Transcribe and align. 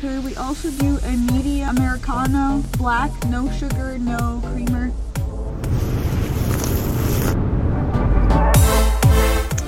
Could 0.00 0.22
we 0.22 0.36
also 0.36 0.70
do 0.70 0.98
a 1.06 1.16
medium 1.32 1.70
Americano, 1.70 2.62
black, 2.76 3.10
no 3.30 3.50
sugar, 3.52 3.96
no 3.98 4.42
creamer? 4.52 4.92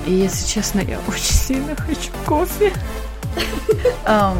И 0.05 0.11
если 0.11 0.45
честно, 0.45 0.81
я 0.81 0.99
очень 1.07 1.33
сильно 1.33 1.75
хочу 1.75 2.11
кофе. 2.25 2.71
Ам, 4.05 4.37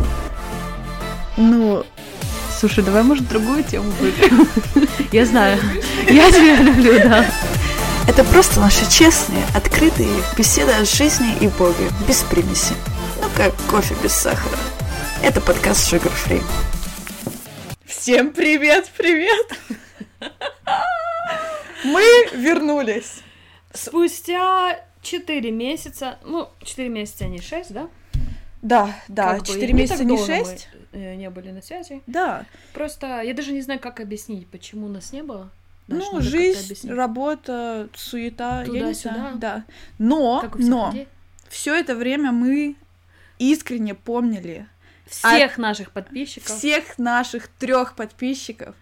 ну, 1.36 1.84
слушай, 2.60 2.84
давай, 2.84 3.02
может, 3.02 3.28
другую 3.28 3.64
тему 3.64 3.90
выберем? 4.00 4.48
Я 5.12 5.26
знаю. 5.26 5.60
Я 6.08 6.32
тебя 6.32 6.62
люблю, 6.62 7.00
да. 7.00 7.26
Это 8.08 8.24
просто 8.24 8.60
наши 8.60 8.90
честные, 8.90 9.44
открытые 9.56 10.10
беседы 10.38 10.74
о 10.74 10.86
жизни 10.86 11.36
и 11.42 11.48
Боге, 11.48 11.90
без 12.08 12.22
примеси. 12.22 12.76
Ну, 13.20 13.28
как 13.36 13.54
кофе 13.68 13.96
без 14.04 14.14
сахара. 14.14 14.58
Это 15.24 15.42
подкаст 15.42 15.92
Sugar 15.92 16.12
Free. 16.12 16.42
Всем 17.86 18.32
привет, 18.34 18.90
привет! 18.98 19.48
Мы 21.84 22.02
вернулись. 22.34 23.22
Спустя 23.74 24.80
4 25.02 25.52
месяца, 25.52 26.18
ну, 26.24 26.50
4 26.64 26.90
месяца, 26.90 27.26
а 27.26 27.28
не 27.28 27.40
6, 27.42 27.74
да? 27.74 27.90
Да, 28.62 28.96
да, 29.08 29.34
Как 29.34 29.42
бы 29.42 29.48
4 29.48 29.68
не 29.68 29.74
месяца, 29.74 29.98
так 30.00 30.08
не 30.08 30.18
долго 30.18 30.32
мы, 30.32 30.46
6. 30.46 30.70
э, 30.94 31.16
не 31.16 31.30
были 31.30 31.52
на 31.52 31.62
связи. 31.62 32.02
Да. 32.08 32.46
Просто 32.74 33.22
я 33.22 33.34
даже 33.34 33.52
не 33.52 33.62
знаю, 33.62 33.80
как 33.80 34.00
объяснить, 34.00 34.48
почему 34.48 34.88
нас 34.88 35.14
не 35.14 35.24
было. 35.24 35.52
Даш, 35.88 36.04
ну, 36.12 36.22
жизнь, 36.22 36.90
работа, 36.92 37.90
суета, 37.96 38.64
я 38.64 38.68
не 38.72 38.80
Туда-сюда. 38.80 39.14
знаю. 39.16 39.36
Да. 39.38 39.66
Но, 40.00 40.52
но, 40.56 40.88
людей. 40.92 41.08
все 41.50 41.76
это 41.76 41.96
время 41.96 42.32
мы 42.32 42.76
искренне 43.40 43.94
помнили 43.94 44.68
Всех 45.10 45.58
наших 45.58 45.92
подписчиков. 45.92 46.56
всех 46.58 46.98
наших 46.98 47.48
трех 47.48 47.96
подписчиков. 47.96 48.76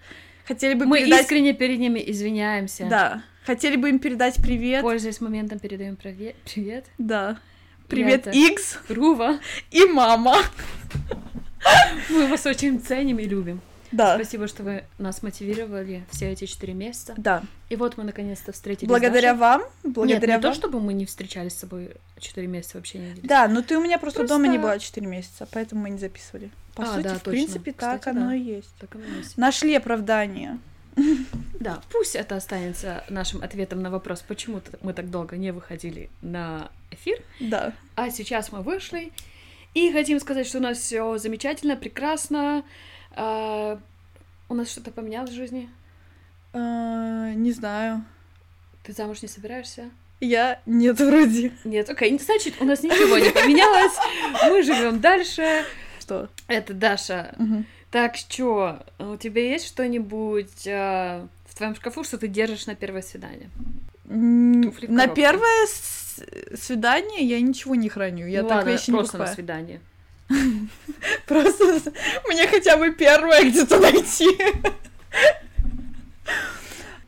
Хотели 0.46 0.74
бы 0.76 0.86
Мы 0.86 1.00
передать... 1.00 1.22
искренне 1.24 1.54
перед 1.54 1.80
ними 1.80 2.04
извиняемся. 2.06 2.86
Да. 2.90 3.24
Хотели 3.46 3.76
бы 3.76 3.90
им 3.90 4.00
передать 4.00 4.36
привет. 4.42 4.82
Пользуясь 4.82 5.22
моментом, 5.22 5.60
передаем 5.60 5.96
привет. 5.96 6.36
Привет. 6.46 6.86
Да. 6.98 7.38
Привет, 7.88 8.28
это- 8.28 8.32
Икс 8.32 8.80
Рува. 8.90 9.40
и 9.72 9.86
мама. 9.86 10.38
Мы 12.10 12.28
вас 12.28 12.46
очень 12.46 12.80
ценим 12.80 13.20
и 13.20 13.26
любим. 13.26 13.62
Да. 13.92 14.16
Спасибо, 14.16 14.48
что 14.48 14.64
вы 14.64 14.84
нас 14.98 15.22
мотивировали 15.24 16.06
все 16.12 16.32
эти 16.32 16.46
четыре 16.46 16.74
месяца. 16.74 17.14
Да. 17.18 17.44
И 17.70 17.76
вот 17.76 17.98
мы 17.98 18.04
наконец-то 18.04 18.52
встретились. 18.52 18.88
Благодаря 18.88 19.34
Дашей. 19.34 19.40
вам, 19.40 19.62
Нет, 19.84 19.94
благодаря 19.94 20.36
не 20.36 20.42
то, 20.42 20.48
вам. 20.50 20.56
чтобы 20.56 20.80
мы 20.82 20.94
не 20.94 21.06
встречались 21.06 21.54
с 21.54 21.58
тобой 21.62 21.92
четыре 22.20 22.48
месяца 22.48 22.78
вообще 22.78 23.00
не 23.00 23.06
виделись. 23.10 23.28
Да, 23.30 23.48
но 23.48 23.62
ты 23.62 23.78
у 23.78 23.82
меня 23.82 23.98
просто, 23.98 24.20
Просто- 24.20 24.36
дома 24.36 24.48
не 24.48 24.58
была 24.58 24.80
4 24.80 25.06
месяца, 25.08 25.48
поэтому 25.52 25.82
мы 25.82 25.90
не 25.92 25.98
записывали. 25.98 26.52
По 26.76 26.84
А, 26.84 26.88
сути, 26.88 27.04
да, 27.04 27.10
в 27.16 27.20
точно. 27.20 27.32
принципе, 27.32 27.72
так 27.72 28.00
Кстати, 28.02 28.16
оно 28.18 28.30
да. 28.30 28.36
и 28.36 28.40
есть. 28.42 28.70
Так 28.80 28.96
оно 28.96 29.06
и 29.06 29.18
есть. 29.20 29.38
Нашли 29.38 29.76
оправдание. 29.76 30.60
Да, 31.60 31.82
пусть 31.92 32.16
это 32.16 32.36
останется 32.36 33.04
нашим 33.10 33.44
ответом 33.44 33.82
на 33.82 33.90
вопрос, 33.90 34.22
почему 34.22 34.62
мы 34.82 34.94
так 34.94 35.10
долго 35.10 35.36
не 35.38 35.52
выходили 35.52 36.10
на 36.22 36.70
эфир. 36.92 37.22
Да. 37.40 37.74
А 37.96 38.10
сейчас 38.10 38.52
мы 38.52 38.62
вышли 38.62 39.12
и 39.74 39.92
хотим 39.92 40.20
сказать, 40.20 40.48
что 40.48 40.60
у 40.60 40.62
нас 40.62 40.78
все 40.78 41.18
замечательно, 41.18 41.76
прекрасно. 41.76 42.64
А, 43.16 43.80
у 44.50 44.54
нас 44.54 44.70
что-то 44.70 44.92
поменялось 44.92 45.32
в 45.32 45.36
жизни. 45.36 45.70
А, 46.54 47.32
не 47.34 47.52
знаю. 47.52 48.04
Ты 48.84 48.94
замуж 48.94 49.22
не 49.22 49.28
собираешься? 49.28 49.90
Я 50.20 50.62
нет 50.66 51.00
вроде. 51.00 51.52
Нет, 51.64 51.90
окей, 51.90 52.18
значит, 52.20 52.56
у 52.60 52.66
нас 52.66 52.84
ничего 52.84 53.18
не 53.18 53.30
поменялось. 53.30 53.94
Мы 54.48 54.64
живем 54.64 55.00
дальше. 55.00 55.66
Что? 56.00 56.30
Это 56.48 56.74
Даша. 56.74 57.34
Мгм. 57.38 57.66
Так 57.92 58.16
что, 58.16 58.86
у 59.00 59.18
тебя 59.18 59.42
есть 59.42 59.68
что-нибудь 59.68 60.68
а, 60.68 61.28
в 61.48 61.56
твоем 61.56 61.76
шкафу, 61.76 62.04
что 62.04 62.18
ты 62.18 62.28
держишь 62.28 62.66
на 62.68 62.76
первое 62.76 63.02
свидание? 63.02 63.50
Туфли 64.04 64.88
На 64.88 65.08
первое 65.08 65.68
свидание 66.56 67.26
я 67.26 67.42
ничего 67.42 67.76
не 67.76 67.90
храню. 67.90 68.28
Я 68.28 68.44
ну 68.44 68.50
так 68.50 68.58
ладно, 68.58 68.70
вещи 68.70 68.90
не 68.92 68.98
просто 68.98 69.18
на 69.18 69.24
покупаю. 69.24 69.36
свидание. 69.36 69.82
Просто 71.28 71.92
мне 72.28 72.48
хотя 72.48 72.78
бы 72.78 72.92
первое 72.92 73.44
где-то 73.44 73.80
найти. 73.80 74.28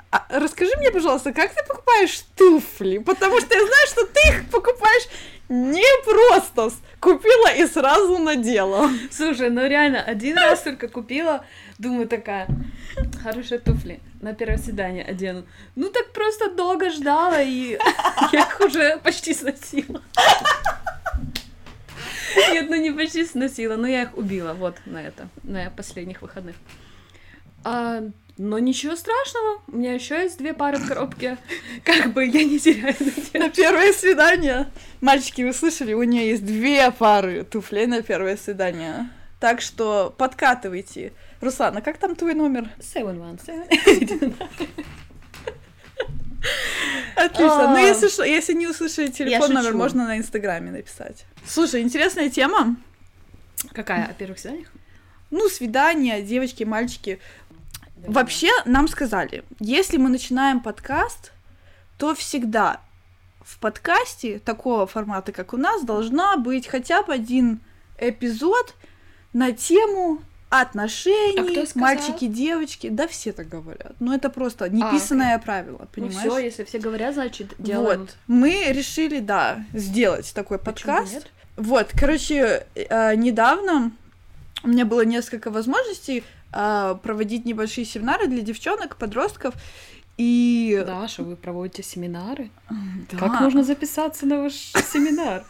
А 0.10 0.26
расскажи 0.30 0.72
мне, 0.78 0.92
пожалуйста, 0.92 1.34
как 1.34 1.54
ты 1.54 1.66
покупаешь 1.68 2.24
туфли? 2.36 3.00
Потому 3.00 3.40
что 3.40 3.54
я 3.54 3.66
знаю, 3.66 3.88
что 3.88 4.06
ты 4.06 4.20
их 4.30 4.50
покупаешь 4.50 5.08
не 5.50 5.84
просто 6.04 6.72
купила 7.00 7.54
и 7.54 7.66
сразу 7.68 8.18
надела. 8.18 8.90
Слушай, 9.12 9.50
ну 9.50 9.66
реально, 9.68 10.02
один 10.02 10.38
раз 10.38 10.62
только 10.62 10.88
купила, 10.88 11.46
думаю, 11.78 12.08
такая, 12.08 12.48
хорошие 13.24 13.60
туфли, 13.60 14.00
на 14.22 14.34
первое 14.34 14.58
свидание 14.58 15.04
одену. 15.04 15.46
Ну 15.76 15.90
так 15.90 16.12
просто 16.12 16.50
долго 16.52 16.90
ждала, 16.90 17.42
и 17.42 17.78
я 18.32 18.42
их 18.42 18.60
уже 18.60 18.98
почти 18.98 19.34
сносила. 19.34 20.02
Нет, 22.52 22.70
ну 22.70 22.76
не 22.76 22.92
почти 22.92 23.26
сносила, 23.26 23.76
но 23.76 23.88
я 23.88 24.04
их 24.04 24.18
убила, 24.18 24.54
вот, 24.54 24.76
на 24.86 25.02
это, 25.02 25.30
на 25.44 25.70
последних 25.70 26.22
выходных. 26.22 26.56
А, 27.64 28.04
но 28.38 28.60
ничего 28.60 28.96
страшного, 28.96 29.62
у 29.68 29.78
меня 29.78 29.94
еще 29.94 30.16
есть 30.16 30.38
две 30.38 30.54
пары 30.54 30.78
в 30.78 30.88
коробке, 30.88 31.38
как 31.84 32.14
бы 32.14 32.26
я 32.26 32.44
не 32.44 32.60
теряю 32.60 32.96
надежды. 33.00 33.40
На 33.40 33.50
первое 33.50 33.94
свидание. 33.94 34.68
Мальчики, 35.02 35.42
вы 35.42 35.54
слышали, 35.54 35.94
у 35.94 36.04
нее 36.04 36.30
есть 36.30 36.46
две 36.46 36.92
пары 36.92 37.44
туфлей 37.44 37.88
на 37.88 38.02
первое 38.02 38.38
свидание. 38.38 39.10
Так 39.40 39.62
что 39.62 40.14
подкатывайте. 40.18 41.14
Руслана, 41.42 41.82
как 41.82 41.98
там 41.98 42.16
твой 42.16 42.34
номер? 42.34 42.70
Seven 42.80 43.20
one 43.20 43.40
seven. 43.46 44.36
Отлично. 47.16 47.70
Ну, 47.70 47.78
если 47.78 48.08
что, 48.10 48.24
если 48.24 48.54
не 48.54 48.68
услышали 48.68 49.08
телефон, 49.08 49.54
номер 49.54 49.74
можно 49.74 50.06
на 50.06 50.18
Инстаграме 50.18 50.72
написать. 50.72 51.26
Слушай, 51.46 51.82
интересная 51.82 52.30
тема. 52.30 52.76
Какая, 53.74 54.06
о 54.06 54.14
первых 54.14 54.40
свиданиях? 54.40 54.72
Ну, 55.32 55.50
свидания, 55.50 56.22
девочки, 56.22 56.64
мальчики. 56.64 57.20
Вообще, 57.98 58.50
нам 58.66 58.88
сказали, 58.88 59.44
если 59.60 59.98
мы 59.98 60.10
начинаем 60.10 60.62
подкаст, 60.62 61.32
то 61.98 62.14
всегда 62.14 62.82
в 63.42 63.60
подкасте 63.60 64.40
такого 64.40 64.86
формата, 64.86 65.32
как 65.32 65.54
у 65.54 65.58
нас, 65.58 65.84
должна 65.84 66.38
быть 66.38 66.68
хотя 66.68 67.02
бы 67.02 67.14
один 67.14 67.62
эпизод 67.98 68.76
на 69.34 69.52
тему 69.52 70.22
отношений, 70.50 71.40
А 71.40 71.44
кто 71.44 71.66
сказал? 71.66 71.82
мальчики, 71.82 72.28
девочки. 72.28 72.90
Да, 72.90 73.08
все 73.08 73.32
так 73.34 73.50
говорят. 73.50 73.94
Но 74.00 74.16
это 74.16 74.30
просто 74.30 74.70
неписанное 74.70 75.38
правило, 75.40 75.80
Ну 75.82 75.88
понимаешь? 75.94 76.18
все, 76.20 76.38
если 76.38 76.64
все 76.64 76.80
говорят, 76.80 77.14
значит 77.16 77.54
делаем. 77.60 78.02
Вот. 78.02 78.16
Мы 78.28 78.66
решили, 78.70 79.20
да, 79.20 79.66
сделать 79.74 80.32
такой 80.34 80.58
Почему 80.58 80.94
подкаст. 80.94 81.14
нет? 81.14 81.32
Вот, 81.58 81.88
короче, 81.98 82.66
э, 82.76 83.16
недавно 83.16 83.92
у 84.64 84.68
меня 84.70 84.86
было 84.86 85.02
несколько 85.04 85.50
возможностей 85.52 86.24
э, 86.54 86.96
проводить 87.04 87.46
небольшие 87.46 87.84
семинары 87.86 88.28
для 88.28 88.42
девчонок, 88.42 88.96
подростков. 88.98 89.54
И 90.18 90.82
Даша, 90.86 91.24
вы 91.24 91.36
проводите 91.36 91.84
семинары? 91.84 92.50
Да. 93.12 93.18
Как 93.18 93.42
можно 93.42 93.64
записаться 93.64 94.26
на 94.26 94.42
ваш 94.44 94.54
семинар? 94.54 95.44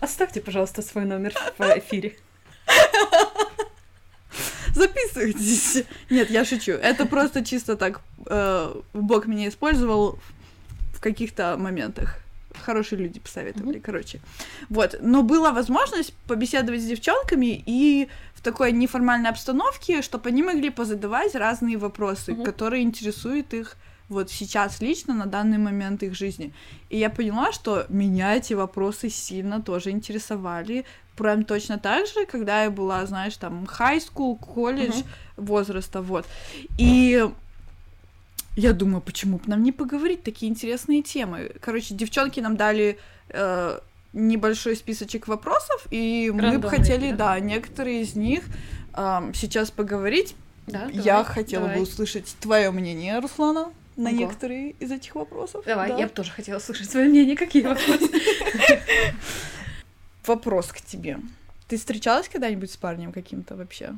Оставьте, 0.00 0.40
пожалуйста, 0.40 0.80
свой 0.82 1.04
номер 1.04 1.34
в 1.58 1.62
эфире. 1.78 2.16
записывайтесь. 4.78 5.84
Нет, 6.10 6.30
я 6.30 6.44
шучу. 6.44 6.72
Это 6.72 7.06
просто 7.06 7.44
чисто 7.44 7.76
так 7.76 8.00
э, 8.26 8.74
Бог 8.94 9.26
меня 9.26 9.48
использовал 9.48 10.18
в 10.94 11.00
каких-то 11.00 11.56
моментах. 11.58 12.16
Хорошие 12.64 12.98
люди 12.98 13.20
посоветовали, 13.20 13.78
короче. 13.78 14.20
Вот. 14.68 14.96
Но 15.00 15.22
была 15.22 15.52
возможность 15.52 16.12
побеседовать 16.26 16.80
с 16.82 16.86
девчонками 16.86 17.62
и 17.66 18.08
в 18.34 18.42
такой 18.42 18.72
неформальной 18.72 19.30
обстановке, 19.30 20.02
чтобы 20.02 20.28
они 20.30 20.42
могли 20.42 20.70
позадавать 20.70 21.34
разные 21.34 21.76
вопросы, 21.76 22.32
Мгм. 22.32 22.44
которые 22.44 22.82
интересуют 22.82 23.52
их 23.54 23.76
вот 24.08 24.30
сейчас 24.30 24.80
лично 24.80 25.14
на 25.14 25.26
данный 25.26 25.58
момент 25.58 26.02
их 26.02 26.14
жизни. 26.14 26.52
И 26.88 26.98
я 26.98 27.10
поняла, 27.10 27.52
что 27.52 27.86
меня 27.88 28.36
эти 28.36 28.54
вопросы 28.54 29.10
сильно 29.10 29.60
тоже 29.60 29.90
интересовали. 29.90 30.84
Прям 31.16 31.44
точно 31.44 31.78
так 31.78 32.06
же, 32.06 32.26
когда 32.26 32.64
я 32.64 32.70
была, 32.70 33.04
знаешь, 33.06 33.36
там, 33.36 33.64
high 33.64 34.00
school, 34.00 34.38
колледж 34.38 35.02
возраста, 35.36 36.00
вот. 36.00 36.26
И 36.78 37.28
я 38.56 38.72
думаю, 38.72 39.00
почему 39.00 39.38
бы 39.38 39.44
нам 39.46 39.62
не 39.62 39.72
поговорить 39.72 40.22
такие 40.22 40.50
интересные 40.50 41.02
темы? 41.02 41.52
Короче, 41.60 41.94
девчонки 41.94 42.40
нам 42.40 42.56
дали 42.56 42.98
э, 43.28 43.78
небольшой 44.12 44.76
списочек 44.76 45.28
вопросов, 45.28 45.86
и 45.90 46.30
мы 46.32 46.40
бы 46.40 46.46
Рандомные, 46.46 46.78
хотели, 46.78 47.10
да? 47.10 47.34
да, 47.34 47.40
некоторые 47.40 48.02
из 48.02 48.14
них 48.14 48.44
ам, 48.94 49.34
сейчас 49.34 49.70
поговорить. 49.70 50.34
Да, 50.66 50.86
я 50.92 51.18
давай, 51.18 51.24
хотела 51.24 51.62
давай. 51.62 51.76
бы 51.78 51.82
услышать 51.82 52.36
твое 52.40 52.70
мнение, 52.70 53.18
Руслана, 53.20 53.68
на 53.98 54.10
Ого. 54.10 54.18
некоторые 54.18 54.70
из 54.80 54.90
этих 54.92 55.14
вопросов. 55.16 55.64
Давай, 55.66 55.90
Да. 55.90 55.98
я 55.98 56.06
бы 56.06 56.12
тоже 56.12 56.30
хотела 56.30 56.58
слышать 56.60 56.88
свое 56.90 57.08
мнение, 57.08 57.36
какие 57.36 57.62
вопросы. 57.64 58.08
Вопрос 60.26 60.68
к 60.68 60.80
тебе. 60.80 61.18
Ты 61.68 61.76
встречалась 61.76 62.28
когда-нибудь 62.28 62.70
с 62.70 62.76
парнем 62.76 63.12
каким-то 63.12 63.56
вообще? 63.56 63.94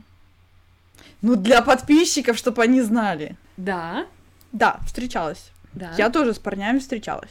Ну, 1.22 1.36
для 1.36 1.62
подписчиков, 1.62 2.36
чтобы 2.38 2.62
они 2.62 2.80
знали. 2.82 3.36
Да, 3.56 4.06
Да, 4.52 4.80
встречалась. 4.86 5.50
да. 5.72 5.92
Я 5.98 6.10
тоже 6.10 6.34
с 6.34 6.38
парнями 6.38 6.78
встречалась. 6.78 7.30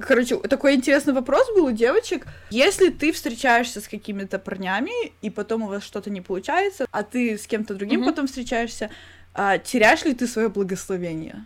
Короче, 0.00 0.36
такой 0.38 0.74
интересный 0.74 1.12
вопрос 1.14 1.46
был 1.54 1.66
у 1.66 1.70
девочек. 1.72 2.26
Если 2.50 2.90
ты 2.90 3.12
встречаешься 3.12 3.80
с 3.80 3.88
какими-то 3.88 4.38
парнями, 4.38 5.12
и 5.22 5.30
потом 5.30 5.62
у 5.62 5.66
вас 5.68 5.82
что-то 5.84 6.10
не 6.10 6.20
получается, 6.20 6.86
а 6.90 7.02
ты 7.02 7.38
с 7.38 7.46
кем-то 7.46 7.74
другим 7.74 8.00
Мгм. 8.00 8.08
потом 8.10 8.26
встречаешься, 8.26 8.90
а, 9.36 9.58
теряешь 9.58 10.04
ли 10.04 10.14
ты 10.14 10.26
свое 10.26 10.48
благословение? 10.48 11.44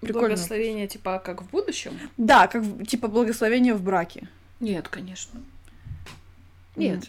Прикольно. 0.00 0.28
Благословение, 0.28 0.86
типа, 0.86 1.18
как 1.18 1.42
в 1.42 1.50
будущем? 1.50 1.98
Да, 2.16 2.46
как 2.46 2.62
типа 2.86 3.08
благословение 3.08 3.74
в 3.74 3.82
браке. 3.82 4.28
Нет, 4.60 4.88
конечно. 4.88 5.40
Нет. 6.76 7.04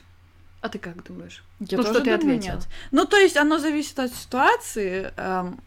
А 0.62 0.70
ты 0.70 0.80
как 0.80 1.04
думаешь? 1.04 1.44
Я 1.60 1.78
Ну, 1.78 1.84
тоже 1.84 1.94
что 1.96 2.04
ты 2.04 2.18
думаю, 2.18 2.38
ответила? 2.38 2.56
нет. 2.56 2.68
Ну, 2.92 3.06
то 3.06 3.18
есть 3.18 3.38
оно 3.38 3.60
зависит 3.60 4.00
от 4.00 4.14
ситуации, 4.14 5.12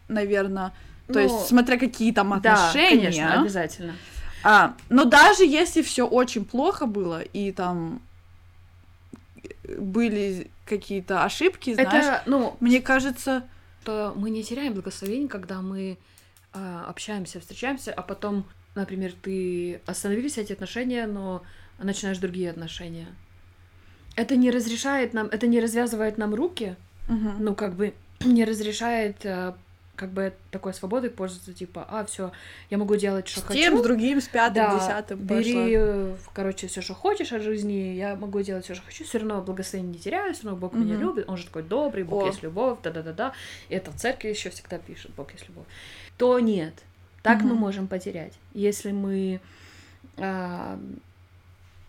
наверное. 0.07 0.71
То 1.07 1.13
Ну, 1.13 1.19
есть, 1.19 1.47
смотря 1.47 1.77
какие 1.77 2.11
там 2.11 2.29
Да, 2.41 2.53
отношения. 2.53 2.97
конечно, 3.05 3.41
обязательно. 3.41 3.95
А, 4.43 4.75
но 4.89 5.05
даже 5.05 5.45
если 5.45 5.81
все 5.81 6.05
очень 6.05 6.45
плохо 6.45 6.85
было, 6.85 7.21
и 7.21 7.51
там 7.51 8.01
были 9.77 10.49
какие-то 10.65 11.23
ошибки, 11.23 11.73
знаешь, 11.73 11.89
Это, 12.05 12.23
ну, 12.25 12.55
мне 12.59 12.81
кажется, 12.81 13.43
то 13.83 14.13
мы 14.15 14.29
не 14.29 14.43
теряем 14.43 14.73
благословение, 14.73 15.29
когда 15.29 15.61
мы 15.61 15.97
а, 16.53 16.85
общаемся, 16.87 17.39
встречаемся, 17.39 17.93
а 17.93 18.01
потом, 18.01 18.45
например, 18.75 19.13
ты 19.21 19.81
остановились 19.85 20.37
эти 20.37 20.53
отношения, 20.53 21.07
но 21.07 21.43
начинаешь 21.79 22.19
другие 22.19 22.49
отношения. 22.49 23.07
Это 24.15 24.35
не 24.35 24.51
разрешает 24.51 25.13
нам, 25.13 25.27
это 25.27 25.47
не 25.47 25.59
развязывает 25.59 26.17
нам 26.17 26.35
руки, 26.35 26.75
мгм. 27.07 27.43
ну, 27.43 27.55
как 27.55 27.73
бы 27.73 27.93
не 28.23 28.45
разрешает 28.45 29.25
а, 29.25 29.57
как 29.95 30.11
бы 30.11 30.33
такой 30.49 30.73
свободой 30.73 31.09
пользоваться, 31.11 31.53
типа, 31.53 31.85
а, 31.87 32.03
все, 32.05 32.31
я 32.69 32.77
могу 32.77 32.95
делать, 32.95 33.27
что 33.27 33.41
с 33.41 33.43
хочу. 33.43 33.59
тем, 33.59 33.77
с 33.77 33.83
другим, 33.83 34.21
с 34.21 34.27
пятым, 34.27 34.53
Да, 34.55 34.79
десятым 34.79 35.19
бери, 35.19 35.77
пошла. 35.77 36.17
короче, 36.33 36.67
все, 36.67 36.81
что 36.81 36.95
хочешь 36.95 37.31
от 37.31 37.43
жизни, 37.43 37.93
я 37.95 38.15
могу 38.15 38.41
делать 38.41 38.65
все, 38.65 38.73
что 38.73 38.83
хочу, 38.83 39.03
все 39.03 39.19
равно 39.19 39.41
благословение 39.41 39.93
не 39.93 39.99
теряю, 39.99 40.33
все 40.33 40.45
равно 40.45 40.59
Бог 40.59 40.73
меня 40.73 40.95
Мгм. 40.95 41.01
любит, 41.01 41.29
Он 41.29 41.37
же 41.37 41.45
такой 41.45 41.63
добрый, 41.63 42.03
Бог 42.03 42.23
О. 42.23 42.27
есть 42.27 42.41
любовь, 42.41 42.79
да-да-да-да, 42.83 43.33
и 43.69 43.75
это 43.75 43.91
в 43.91 43.95
церкви 43.95 44.29
еще 44.29 44.49
всегда 44.49 44.79
пишет, 44.79 45.11
Бог 45.15 45.31
есть 45.31 45.47
любовь. 45.47 45.67
То 46.17 46.39
нет, 46.39 46.73
так 47.21 47.41
мы 47.43 47.51
Мгм. 47.51 47.59
можем 47.59 47.87
потерять, 47.87 48.33
если 48.53 48.91
мы, 48.91 49.39
а, 50.17 50.79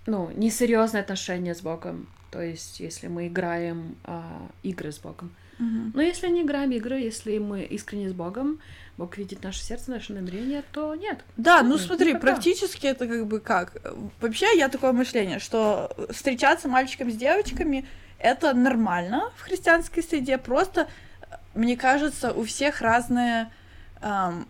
ну, 0.06 0.30
несерьезные 0.36 1.00
отношения 1.00 1.54
с 1.54 1.62
Богом, 1.62 2.06
то 2.30 2.42
есть 2.42 2.80
если 2.80 3.06
мы 3.08 3.28
играем 3.28 3.96
а, 4.04 4.50
игры 4.62 4.92
с 4.92 4.98
Богом. 4.98 5.34
Но 5.58 6.02
если 6.02 6.28
не 6.28 6.42
играем 6.42 6.70
игры, 6.72 6.98
если 6.98 7.38
мы 7.38 7.62
искренне 7.62 8.10
с 8.10 8.12
Богом, 8.12 8.60
Бог 8.96 9.18
видит 9.18 9.42
наше 9.42 9.60
сердце, 9.62 9.90
наше 9.90 10.12
намерение, 10.12 10.62
то 10.72 10.94
нет. 10.94 11.24
Да, 11.36 11.62
ну 11.62 11.70
Ну, 11.70 11.78
смотри, 11.78 12.10
никогда. 12.10 12.32
практически 12.32 12.86
это 12.86 13.08
как 13.08 13.26
бы 13.26 13.40
как. 13.40 13.76
Вообще, 14.20 14.46
я 14.56 14.68
такое 14.68 14.92
мышление, 14.92 15.38
что 15.40 15.94
встречаться 16.10 16.68
мальчикам 16.68 17.10
с 17.10 17.16
девочками 17.16 17.86
это 18.18 18.54
нормально 18.54 19.32
в 19.36 19.42
христианской 19.42 20.02
среде. 20.02 20.38
Просто, 20.38 20.88
мне 21.54 21.76
кажется, 21.76 22.32
у 22.32 22.44
всех 22.44 22.80
разное 22.80 23.50
ам, 24.00 24.46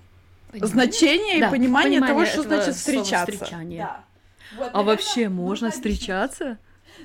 значение 0.53 1.41
Да, 1.41 1.49
и 1.49 1.51
понимание, 1.51 2.01
того, 2.01 2.21
понимание 2.21 2.33
что 2.33 2.43
этого 2.43 2.63
значит 2.63 2.75
встречаться. 2.77 3.49
Да. 3.51 4.05
Вот, 4.57 4.69
А 4.73 4.73
наверное, 4.73 4.83
вообще 4.85 5.29
можно 5.29 5.71
встречаться? 5.71 6.59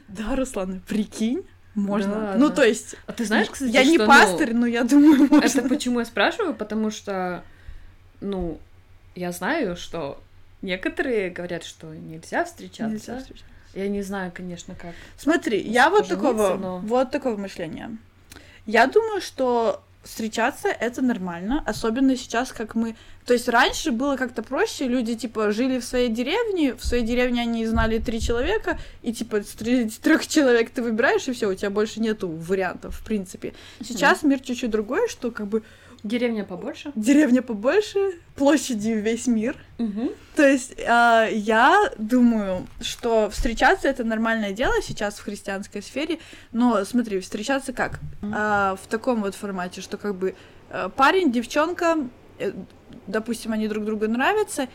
Да, 0.08 0.36
Руслан, 0.36 0.82
прикинь, 0.88 1.44
можно. 1.82 2.14
Да 2.14 2.20
ну, 2.20 2.26
ладно. 2.46 2.50
то 2.50 2.64
есть, 2.64 2.96
А 3.08 3.14
ты 3.14 3.26
знаешь, 3.26 3.50
кстати, 3.50 3.72
я 3.72 3.84
не 3.84 3.96
что, 3.96 4.06
ну, 4.06 4.08
пастырь, 4.08 4.54
но 4.54 4.66
я 4.66 4.84
думаю, 4.84 5.28
можно. 5.30 5.46
Это 5.46 5.68
почему 5.68 6.00
я 6.00 6.06
спрашиваю? 6.06 6.54
Потому 6.54 6.92
что, 6.92 7.44
ну, 8.22 8.60
я 9.16 9.32
знаю, 9.32 9.76
что 9.76 10.22
некоторые 10.62 11.30
говорят, 11.30 11.64
что 11.64 11.88
нельзя 11.94 12.46
встречаться. 12.46 12.94
Нельзя 12.94 13.20
встречаться. 13.20 13.46
Я 13.74 13.88
не 13.88 14.02
знаю, 14.02 14.32
конечно, 14.34 14.76
как. 14.76 14.94
Смотри, 15.18 15.60
я 15.62 15.90
вот 15.90 16.08
такого, 16.08 16.56
но- 16.56 16.80
вот 16.80 17.12
такого 17.12 17.38
мышления. 17.38 17.98
Я 18.66 18.88
думаю, 18.88 19.22
что 19.22 19.84
встречаться 20.04 20.70
это 20.70 21.02
нормально, 21.02 21.64
особенно 21.66 22.16
сейчас, 22.16 22.52
как 22.52 22.76
мы... 22.76 22.96
То 23.26 23.34
есть 23.34 23.48
раньше 23.50 23.92
было 23.92 24.16
как-то 24.16 24.42
проще, 24.42 24.88
люди, 24.88 25.16
типа, 25.16 25.52
жили 25.52 25.80
в 25.80 25.86
своей 25.86 26.10
деревне, 26.10 26.74
в 26.74 26.84
своей 26.84 27.04
деревне 27.04 27.42
они 27.42 27.66
знали 27.66 28.00
три 28.00 28.20
человека, 28.20 28.80
и, 29.04 29.14
типа, 29.14 29.42
с 29.44 29.98
трех 29.98 30.26
человек 30.28 30.72
ты 30.72 30.82
выбираешь, 30.82 31.28
и 31.28 31.34
все, 31.34 31.50
у 31.50 31.54
тебя 31.54 31.70
больше 31.70 32.00
нету 32.00 32.30
вариантов, 32.30 32.96
в 32.98 33.06
принципе. 33.06 33.54
Сейчас 33.82 34.24
мир 34.24 34.40
чуть-чуть 34.40 34.72
другой, 34.72 35.10
что, 35.10 35.32
как 35.32 35.48
бы, 35.48 35.64
Деревня 36.04 36.44
побольше? 36.46 36.92
деревня 36.96 37.42
побольше, 37.42 38.14
площадью 38.36 39.02
весь 39.02 39.28
мир, 39.28 39.56
Угу. 39.78 40.12
то 40.36 40.48
есть 40.48 40.74
а, 40.88 41.28
я 41.30 41.92
думаю, 41.98 42.68
что 42.82 43.30
встречаться 43.30 43.88
это 43.88 44.04
нормальное 44.04 44.52
дело 44.54 44.74
сейчас 44.82 45.16
в 45.20 45.24
христианской 45.24 45.82
сфере, 45.82 46.20
но 46.52 46.84
смотри, 46.86 47.20
встречаться 47.20 47.74
как? 47.74 48.00
А, 48.22 48.78
в 48.82 48.88
таком 48.88 49.22
вот 49.22 49.36
формате, 49.36 49.82
что 49.82 49.98
как 49.98 50.16
бы 50.16 50.36
э, 50.70 50.90
парень, 50.96 51.32
девчонка, 51.32 51.98
э, 52.40 52.54
допустим, 53.08 53.52
они 53.52 53.68
друг 53.68 53.84
другу 53.86 54.08
нравятся, 54.08 54.68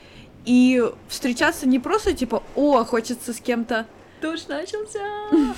и 0.44 0.82
встречаться 1.09 1.67
не 1.67 1.79
просто 1.79 2.12
типа, 2.12 2.43
о, 2.55 2.85
хочется 2.85 3.32
с 3.32 3.41
кем-то, 3.41 3.87
Дождь 4.20 4.49
начался. 4.49 5.00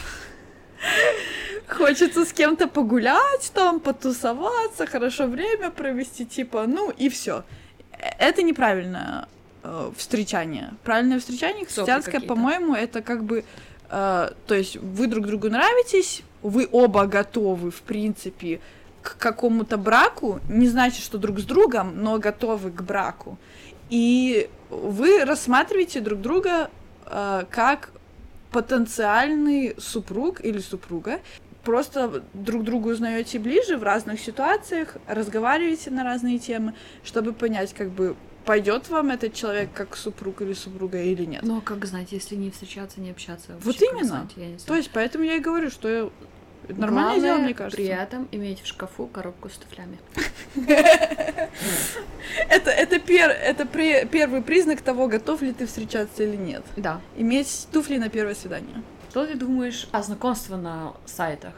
хочется 1.69 2.25
с 2.25 2.33
кем-то 2.33 2.69
погулять, 2.69 3.51
там, 3.55 3.81
потусоваться, 3.81 4.87
хорошо 4.87 5.27
время 5.27 5.71
провести, 5.71 6.25
типа, 6.25 6.67
ну 6.67 6.91
и 6.91 7.09
все. 7.09 7.45
Это 8.19 8.43
неправильное 8.43 9.29
э, 9.63 9.91
встречание. 9.97 10.75
Правильное 10.85 11.19
встречание 11.19 11.65
христианское, 11.65 12.21
по-моему, 12.21 12.75
это 12.75 13.03
как 13.03 13.25
бы, 13.25 13.45
э, 13.91 14.31
то 14.47 14.55
есть 14.55 14.77
вы 14.77 15.07
друг 15.07 15.27
другу 15.27 15.49
нравитесь, 15.49 16.23
вы 16.43 16.69
оба 16.71 17.07
готовы, 17.07 17.71
в 17.71 17.83
принципе, 17.83 18.61
к 19.03 19.17
какому-то 19.19 19.77
браку, 19.77 20.41
не 20.49 20.69
значит, 20.69 21.03
что 21.03 21.19
друг 21.19 21.39
с 21.39 21.45
другом, 21.45 22.03
но 22.03 22.19
готовы 22.19 22.71
к 22.71 22.83
браку. 22.83 23.39
И 23.89 24.49
вы 24.69 25.25
рассматриваете 25.25 26.01
друг 26.01 26.21
друга 26.21 26.71
э, 27.07 27.45
как 27.51 27.91
потенциальный 28.51 29.75
супруг 29.79 30.45
или 30.45 30.59
супруга. 30.59 31.21
Просто 31.67 32.23
друг 32.33 32.63
другу 32.63 32.91
узнаете 32.91 33.41
ближе 33.41 33.77
в 33.77 33.83
разных 33.83 34.21
ситуациях, 34.21 34.97
разговариваете 35.09 35.91
на 35.91 36.05
разные 36.05 36.39
темы, 36.39 36.75
чтобы 37.03 37.33
понять, 37.33 37.75
как 37.75 37.91
бы 37.91 38.15
пойдет 38.45 38.89
вам 38.89 39.11
этот 39.11 39.35
человек 39.35 39.71
как 39.75 39.97
супруг 39.97 40.43
или 40.43 40.53
супруга 40.53 41.03
или 41.03 41.25
нет. 41.25 41.43
Ну, 41.43 41.59
а 41.59 41.61
как 41.61 41.85
знать, 41.85 42.13
если 42.13 42.37
не 42.37 42.53
встречаться, 42.53 43.01
не 43.01 43.11
общаться? 43.11 43.55
Вот 43.55 43.65
вообще, 43.65 43.87
как 43.87 43.95
именно. 43.95 44.07
знать? 44.09 44.31
Я 44.37 44.47
не 44.47 44.59
знаю. 44.59 44.67
То 44.69 44.77
есть 44.77 44.91
поэтому 44.93 45.25
я 45.25 45.35
и 45.35 45.41
говорю, 45.41 45.71
что 45.73 45.89
я- 45.89 46.09
нормальное 46.69 46.89
Главное 47.15 47.21
дело, 47.21 47.39
мне 47.39 47.55
кажется. 47.55 47.77
при 47.77 47.87
этом 47.87 48.29
иметь 48.31 48.61
в 48.63 48.67
шкафу 48.69 49.09
коробку 49.09 49.49
с 49.49 49.57
туфлями. 49.57 49.99
Это, 52.49 52.71
это, 52.71 52.99
пер, 52.99 53.31
это 53.31 53.67
при- 53.67 54.05
первый 54.07 54.43
признак 54.43 54.81
того, 54.83 55.07
готов 55.09 55.43
ли 55.43 55.53
ты 55.53 55.67
встречаться 55.67 56.23
или 56.23 56.37
нет. 56.37 56.63
Да. 56.77 57.01
Иметь 57.17 57.67
туфли 57.73 57.97
на 57.99 58.09
первое 58.09 58.35
свидание. 58.35 58.83
Что 59.17 59.27
ты 59.27 59.35
думаешь 59.35 59.89
о 59.93 60.03
знакомстве 60.03 60.57
на 60.57 60.93
сайтах? 61.07 61.55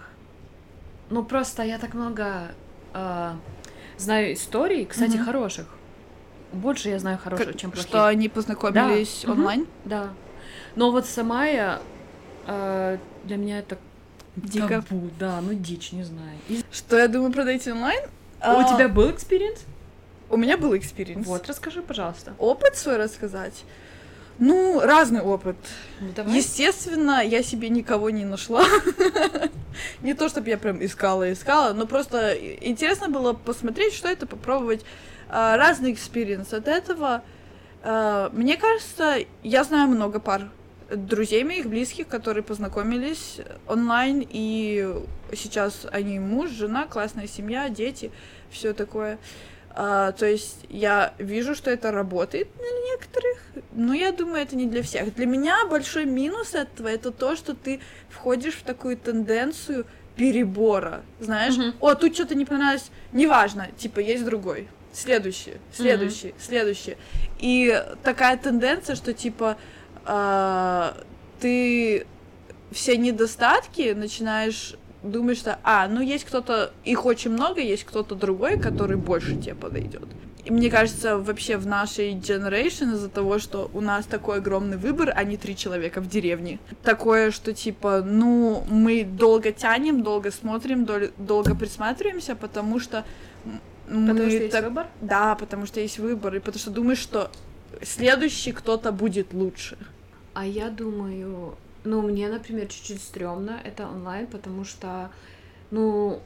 Ну, 1.10 1.24
просто 1.24 1.64
я 1.64 1.78
так 1.80 1.92
много 1.92 2.52
э, 2.94 3.32
знаю 3.96 4.32
историй, 4.34 4.84
кстати, 4.84 5.16
Мгм. 5.16 5.24
хороших. 5.24 5.66
Больше 6.52 6.88
я 6.90 7.00
знаю 7.00 7.18
хороших, 7.18 7.46
Как- 7.48 7.56
чем 7.56 7.72
плохих. 7.72 7.88
Что 7.88 8.06
они 8.06 8.28
познакомились 8.28 9.22
Да. 9.26 9.32
Онлайн. 9.32 9.66
Да. 9.84 10.10
Но 10.76 10.92
вот 10.92 11.06
сама 11.06 11.46
я... 11.46 11.82
э, 12.46 12.98
для 13.24 13.36
меня 13.36 13.58
это 13.58 13.76
Дико. 14.36 14.80
табу, 14.80 15.10
да, 15.18 15.40
ну 15.40 15.52
дичь, 15.52 15.90
не 15.90 16.04
знаю. 16.04 16.38
И- 16.48 16.62
Что 16.70 16.96
я 16.96 17.08
думаю 17.08 17.32
про 17.32 17.42
dating 17.42 17.72
онлайн? 17.72 18.04
У 18.04 18.08
А, 18.40 18.72
тебя 18.72 18.88
был 18.88 19.10
experience? 19.10 19.64
У 20.30 20.36
меня 20.36 20.58
был 20.58 20.76
experience. 20.76 21.26
Вот, 21.26 21.48
расскажи, 21.48 21.82
пожалуйста. 21.82 22.34
Опыт 22.38 22.76
свой 22.76 22.98
рассказать? 22.98 23.64
Ну, 24.38 24.80
разный 24.80 25.20
опыт. 25.20 25.56
Ну, 26.00 26.08
давай. 26.14 26.36
Естественно, 26.36 27.24
я 27.24 27.42
себе 27.42 27.68
никого 27.68 28.10
не 28.10 28.24
нашла. 28.24 28.64
Не 30.02 30.14
то, 30.14 30.28
чтобы 30.28 30.48
я 30.48 30.58
прям 30.58 30.84
искала, 30.84 31.32
искала, 31.32 31.72
но 31.72 31.86
просто 31.86 32.34
интересно 32.34 33.08
было 33.08 33.32
посмотреть, 33.32 33.94
что 33.94 34.08
это, 34.08 34.26
попробовать 34.26 34.84
а, 35.28 35.56
разный 35.56 35.92
experience 35.92 36.52
от 36.52 36.68
этого. 36.68 37.22
А, 37.82 38.30
Мне 38.32 38.56
кажется, 38.56 39.18
я 39.42 39.64
знаю 39.64 39.88
много 39.88 40.20
пар 40.20 40.50
друзей 40.90 41.44
моих 41.44 41.66
близких, 41.66 42.08
которые 42.08 42.42
познакомились 42.42 43.40
онлайн, 43.66 44.26
и 44.28 45.02
сейчас 45.34 45.86
они 45.90 46.18
муж, 46.18 46.50
жена, 46.50 46.86
классная 46.86 47.26
семья, 47.26 47.68
дети, 47.68 48.10
все 48.50 48.72
такое. 48.72 49.18
А, 49.80 50.10
то 50.10 50.26
есть 50.26 50.66
я 50.68 51.14
вижу, 51.18 51.54
что 51.54 51.70
это 51.70 51.92
работает 51.92 52.48
для 52.56 52.92
некоторых, 52.92 53.38
но 53.70 53.94
я 53.94 54.10
думаю, 54.10 54.42
это 54.42 54.56
не 54.56 54.66
для 54.66 54.82
всех. 54.82 55.14
Для 55.14 55.24
меня 55.24 55.66
большой 55.66 56.04
минус 56.04 56.54
этого 56.54 56.88
это 56.88 57.12
то, 57.12 57.36
что 57.36 57.54
ты 57.54 57.78
входишь 58.08 58.54
в 58.54 58.62
такую 58.64 58.96
тенденцию 58.96 59.86
перебора. 60.16 61.02
Знаешь, 61.20 61.56
Мгм. 61.56 61.74
о, 61.78 61.94
тут 61.94 62.12
что-то 62.14 62.34
не 62.34 62.44
понравилось, 62.44 62.90
неважно, 63.12 63.68
типа, 63.78 64.00
есть 64.00 64.24
другой. 64.24 64.66
Следующий, 64.92 65.58
следующий, 65.72 66.34
следующий. 66.40 66.96
И 67.38 67.80
такая 68.02 68.36
тенденция, 68.36 68.96
что 68.96 69.14
типа 69.14 69.56
а, 70.04 70.96
ты 71.38 72.04
все 72.72 72.96
недостатки 72.96 73.92
начинаешь 73.92 74.74
думать, 75.02 75.38
что, 75.38 75.58
а, 75.62 75.86
ну 75.88 76.00
есть 76.00 76.24
кто-то, 76.24 76.72
их 76.84 77.06
очень 77.06 77.30
много, 77.30 77.60
есть 77.60 77.84
кто-то 77.84 78.14
другой, 78.14 78.58
который 78.58 78.96
больше 78.96 79.36
тебе 79.36 79.54
подойдет. 79.54 80.04
И 80.44 80.50
мне 80.52 80.70
кажется, 80.70 81.18
вообще 81.18 81.58
в 81.58 81.66
нашей 81.66 82.14
generation 82.14 82.94
из-за 82.94 83.08
того, 83.10 83.38
что 83.38 83.70
у 83.74 83.80
нас 83.82 84.06
такой 84.06 84.38
огромный 84.38 84.78
выбор, 84.78 85.12
а 85.14 85.22
не 85.24 85.36
три 85.36 85.54
человека 85.54 86.00
в 86.00 86.08
деревне. 86.08 86.58
Такое, 86.82 87.30
что 87.32 87.52
типа, 87.52 88.00
ну, 88.02 88.64
мы 88.70 89.04
долго 89.04 89.52
тянем, 89.52 90.02
долго 90.02 90.30
смотрим, 90.30 90.84
дол- 90.86 91.10
долго 91.18 91.54
присматриваемся, 91.54 92.34
потому 92.34 92.80
что 92.80 93.04
мы 93.90 94.12
Потому 94.12 94.30
что 94.30 94.38
есть 94.38 94.52
так- 94.52 94.64
выбор. 94.64 94.86
Да, 95.02 95.34
потому 95.34 95.66
что 95.66 95.80
есть 95.80 95.98
выбор, 95.98 96.34
и 96.36 96.38
потому 96.38 96.58
что 96.58 96.70
думаешь, 96.70 96.98
что 96.98 97.30
следующий 97.82 98.52
кто-то 98.52 98.90
будет 98.92 99.34
лучше. 99.34 99.76
А 100.34 100.46
я 100.46 100.70
думаю, 100.70 101.56
ну, 101.84 102.02
мне, 102.02 102.28
например, 102.28 102.66
чуть-чуть 102.66 103.02
стрёмно 103.02 103.60
это 103.64 103.86
онлайн, 103.88 104.26
потому 104.26 104.64
что, 104.64 105.10
ну, 105.70 106.20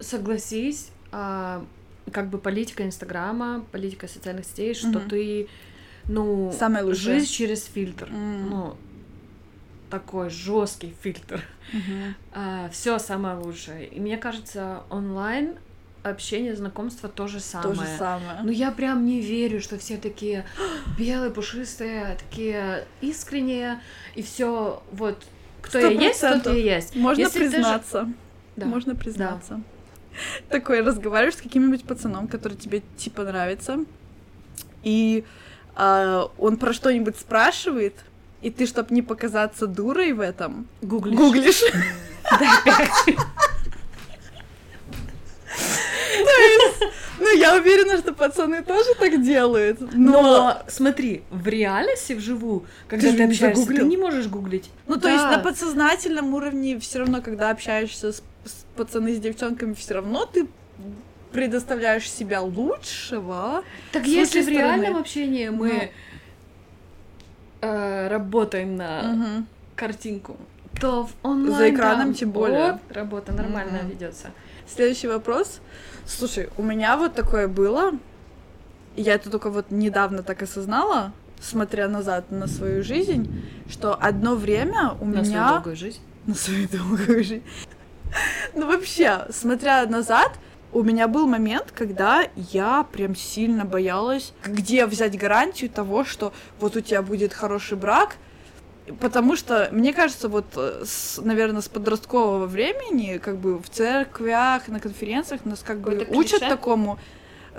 согласись, 0.00 0.90
а, 1.12 1.64
как 2.12 2.28
бы 2.30 2.38
политика 2.38 2.84
Инстаграма, 2.84 3.64
политика 3.72 4.08
социальных 4.08 4.46
сетей, 4.46 4.74
что 4.74 4.98
Мгм. 4.98 5.08
ты, 5.08 5.48
ну, 6.08 6.52
Самое 6.52 6.84
лучшее. 6.84 7.20
жизнь 7.20 7.30
через 7.32 7.64
фильтр, 7.64 8.08
М. 8.10 8.50
ну, 8.50 8.76
такой 9.90 10.30
жесткий 10.30 10.94
фильтр. 11.02 11.42
все 12.70 12.98
самое 12.98 13.36
лучшее. 13.36 13.86
И 13.86 14.00
мне 14.00 14.16
кажется, 14.16 14.84
онлайн 14.90 15.56
общение, 16.02 16.56
знакомство 16.56 17.08
то 17.08 17.26
же 17.26 17.40
самое. 17.40 17.74
То 17.74 17.82
же 17.82 17.88
самое. 17.98 18.40
Ну 18.42 18.50
я 18.50 18.70
прям 18.70 19.04
не 19.04 19.20
верю, 19.20 19.60
что 19.60 19.78
все 19.78 19.96
такие 19.96 20.44
белые, 20.98 21.30
пушистые, 21.30 22.16
такие 22.18 22.86
искренние, 23.00 23.80
и 24.14 24.22
все 24.22 24.82
вот 24.92 25.24
кто 25.62 25.78
Сто 25.78 25.88
я 25.88 26.00
есть, 26.00 26.20
тот 26.20 26.46
я 26.46 26.76
есть. 26.76 26.96
Можно 26.96 27.20
Если 27.20 27.38
признаться. 27.38 28.08
Да. 28.56 28.66
Можно 28.66 28.94
признаться. 28.94 29.60
Такой 30.48 30.80
разговариваешь 30.80 31.36
с 31.36 31.42
каким-нибудь 31.42 31.84
пацаном, 31.84 32.28
который 32.28 32.56
тебе 32.56 32.82
типа 32.96 33.22
нравится, 33.24 33.84
и 34.82 35.24
а, 35.76 36.30
он 36.38 36.56
про 36.56 36.72
что-нибудь 36.72 37.16
спрашивает, 37.16 37.94
и 38.42 38.50
ты, 38.50 38.66
чтобы 38.66 38.94
не 38.94 39.02
показаться 39.02 39.66
дурой 39.66 40.12
в 40.12 40.20
этом, 40.20 40.66
Гуглишь. 40.82 41.16
гуглишь. 41.16 41.62
Дай 42.38 42.48
пять. 42.64 43.16
Ну, 47.20 47.36
я 47.36 47.54
уверена, 47.56 47.98
что 47.98 48.12
пацаны 48.14 48.62
тоже 48.62 48.94
так 48.98 49.22
делают. 49.22 49.80
Но, 49.80 50.22
Но 50.22 50.62
смотри, 50.68 51.22
в 51.30 51.46
реальности, 51.46 52.14
вживую, 52.14 52.64
когда 52.88 53.10
Ты 53.10 53.16
ты, 53.18 53.24
общаешься, 53.24 53.66
ты 53.66 53.82
не 53.84 53.96
можешь 53.96 54.26
гуглить. 54.26 54.70
ну 54.86 54.96
то 54.96 55.08
есть 55.08 55.22
Да. 55.24 55.36
на 55.36 55.38
подсознательном 55.42 56.34
уровне 56.34 56.78
все 56.80 57.00
равно, 57.00 57.20
когда 57.22 57.50
общаешься 57.50 58.12
с, 58.12 58.22
с 58.44 58.64
пацаны 58.76 59.14
с 59.14 59.18
девчонками, 59.18 59.74
все 59.74 59.94
равно 59.94 60.24
ты 60.26 60.46
предоставляешь 61.32 62.10
себя 62.10 62.40
лучшего. 62.40 63.62
Так 63.92 64.06
если 64.06 64.42
в 64.42 64.48
реальном 64.48 64.80
стороны. 64.80 65.00
общении 65.00 65.48
мы 65.50 65.90
э, 67.60 68.08
работаем 68.08 68.76
на 68.76 69.02
Мгм. 69.02 69.46
картинку, 69.76 70.36
то 70.78 71.06
в 71.06 71.10
онлайн 71.22 71.56
За 71.56 71.70
экраном 71.70 72.06
там, 72.08 72.14
тем 72.14 72.30
более. 72.30 72.72
вот, 72.72 72.80
работа 72.96 73.32
нормально 73.32 73.78
Мгм. 73.82 73.88
ведется. 73.90 74.30
Следующий 74.66 75.08
вопрос. 75.08 75.60
Слушай, 76.06 76.48
у 76.56 76.62
меня 76.62 76.96
вот 76.96 77.14
такое 77.14 77.48
было. 77.48 77.92
Я 78.96 79.14
это 79.14 79.30
только 79.30 79.50
вот 79.50 79.70
недавно 79.70 80.22
так 80.22 80.42
осознала, 80.42 81.12
смотря 81.40 81.88
назад 81.88 82.30
на 82.30 82.46
свою 82.46 82.82
жизнь, 82.82 83.30
что 83.68 83.94
одно 83.94 84.34
время 84.36 84.92
у 85.00 85.04
На 85.06 85.24
свою 85.24 85.28
меня... 85.28 85.52
долгую 85.54 85.76
жизнь. 85.76 86.00
На 86.26 86.34
свою 86.34 86.68
долгую 86.68 87.24
жизнь. 87.24 87.42
Ну 88.54 88.66
вообще, 88.66 89.26
смотря 89.30 89.86
назад, 89.86 90.32
у 90.72 90.82
меня 90.82 91.08
был 91.08 91.26
момент, 91.26 91.72
когда 91.74 92.24
я 92.36 92.84
прям 92.92 93.14
сильно 93.16 93.64
боялась, 93.64 94.32
где 94.44 94.86
взять 94.86 95.16
гарантию 95.18 95.70
того, 95.70 96.04
что 96.04 96.32
вот 96.58 96.76
у 96.76 96.80
тебя 96.80 97.02
будет 97.02 97.32
хороший 97.32 97.76
брак, 97.76 98.16
потому 98.98 99.36
что, 99.36 99.68
мне 99.72 99.92
кажется, 99.92 100.28
вот, 100.28 100.46
э, 100.56 100.82
с, 100.84 101.20
наверное, 101.22 101.60
с 101.60 101.68
подросткового 101.68 102.46
времени, 102.46 103.18
как 103.18 103.36
бы 103.36 103.58
в 103.58 103.68
церквях, 103.70 104.68
на 104.68 104.80
конференциях 104.80 105.44
нас 105.44 105.60
как 105.60 105.80
бы 105.80 106.06
учат 106.10 106.40
такому, 106.40 106.98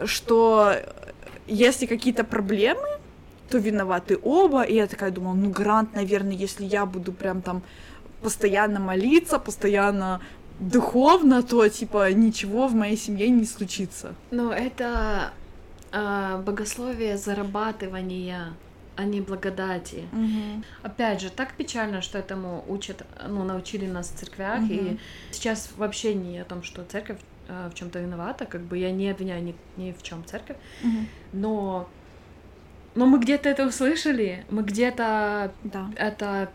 что 0.06 0.76
если 1.48 1.86
какие-то 1.86 2.24
проблемы, 2.24 2.88
то 3.50 3.58
виноваты 3.58 4.18
оба, 4.22 4.64
и 4.64 4.76
я 4.76 4.88
такая 4.88 5.12
думала, 5.12 5.34
ну, 5.34 5.50
Грант, 5.50 5.94
наверное, 5.94 6.34
если 6.34 6.66
я 6.66 6.86
буду 6.86 7.12
прям 7.12 7.42
там 7.42 7.62
постоянно 8.22 8.80
молиться, 8.80 9.40
постоянно 9.40 10.22
духовно, 10.60 11.44
то, 11.44 11.68
типа, 11.68 12.12
ничего 12.14 12.68
в 12.68 12.76
моей 12.76 12.98
семье 12.98 13.30
не 13.30 13.46
случится. 13.46 14.14
Но 14.30 14.54
это 14.54 15.32
а, 15.92 16.38
богословие 16.38 17.18
зарабатывания, 17.18 18.54
а 19.02 19.06
не 19.06 19.22
благодати. 19.22 20.04
Опять 20.84 21.22
же, 21.22 21.30
так 21.30 21.54
печально, 21.54 22.02
что 22.02 22.18
этому 22.20 22.64
учат, 22.68 23.04
ну, 23.28 23.44
научили 23.44 23.88
нас 23.88 24.12
в 24.12 24.16
церквях, 24.20 24.70
и 24.70 24.80
Мгм. 24.80 25.00
сейчас 25.32 25.70
вообще 25.78 26.14
не 26.14 26.40
о 26.42 26.46
том, 26.46 26.64
что 26.64 26.84
церковь 26.86 27.18
а, 27.50 27.70
в 27.70 27.74
чем-то 27.74 28.00
виновата, 28.00 28.46
как 28.46 28.62
бы 28.62 28.78
я 28.78 28.92
не 28.92 29.10
обвиняю 29.12 29.44
ни, 29.44 29.56
ни 29.78 29.92
в 29.92 30.04
чем 30.04 30.24
церковь, 30.26 30.58
но, 31.34 31.88
но 32.96 33.06
мы 33.06 33.20
где-то 33.20 33.50
это 33.50 33.66
услышали, 33.68 34.46
мы 34.50 34.62
где-то 34.64 35.52
Да. 35.64 35.90
это 35.96 36.50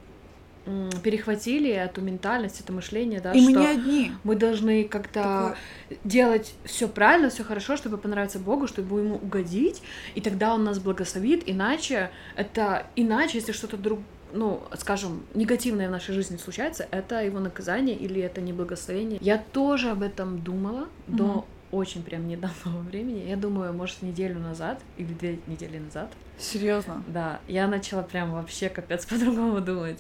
перехватили, 1.03 1.71
эту 1.71 2.01
ментальность, 2.01 2.61
это 2.61 2.73
мышление, 2.73 3.21
да, 3.21 3.33
И 3.33 3.41
мы 3.41 3.51
что 3.51 3.61
не 3.61 3.67
одни. 3.67 4.13
мы 4.25 4.35
должны 4.37 4.85
как-то 4.85 5.57
делать 6.05 6.55
все 6.65 6.89
правильно, 6.89 7.31
все 7.31 7.45
хорошо, 7.45 7.77
чтобы 7.77 7.99
понравиться 7.99 8.39
Богу, 8.39 8.67
чтобы 8.67 9.01
ему 9.01 9.17
угодить, 9.17 9.83
и 10.15 10.21
тогда 10.21 10.55
он 10.55 10.65
нас 10.65 10.79
благословит. 10.79 11.43
Иначе 11.47 12.11
это 12.37 12.87
иначе, 12.97 13.39
если 13.39 13.53
что-то 13.53 13.77
друг, 13.77 14.01
ну, 14.33 14.61
скажем, 14.77 15.23
негативное 15.35 15.89
в 15.89 15.93
нашей 15.93 16.15
жизни 16.15 16.37
случается, 16.37 16.87
это 16.91 17.23
его 17.23 17.39
наказание 17.41 17.97
или 17.97 18.21
это 18.21 18.41
не 18.41 18.53
благословение. 18.53 19.19
Я 19.23 19.39
тоже 19.53 19.91
об 19.91 20.03
этом 20.03 20.41
думала 20.41 20.89
Мгм. 21.07 21.17
до 21.17 21.45
очень 21.77 22.03
прям 22.03 22.27
недавнего 22.27 22.79
времени. 22.81 23.29
Я 23.29 23.37
думаю, 23.37 23.73
может, 23.73 24.03
неделю 24.03 24.39
назад 24.39 24.81
или 24.97 25.13
две 25.13 25.39
недели 25.47 25.79
назад. 25.79 26.11
Серьезно. 26.39 27.03
Да, 27.07 27.41
я 27.49 27.67
начала 27.67 28.03
прям 28.03 28.33
вообще 28.33 28.69
капец 28.69 29.07
по-другому 29.07 29.61
думать. 29.61 29.99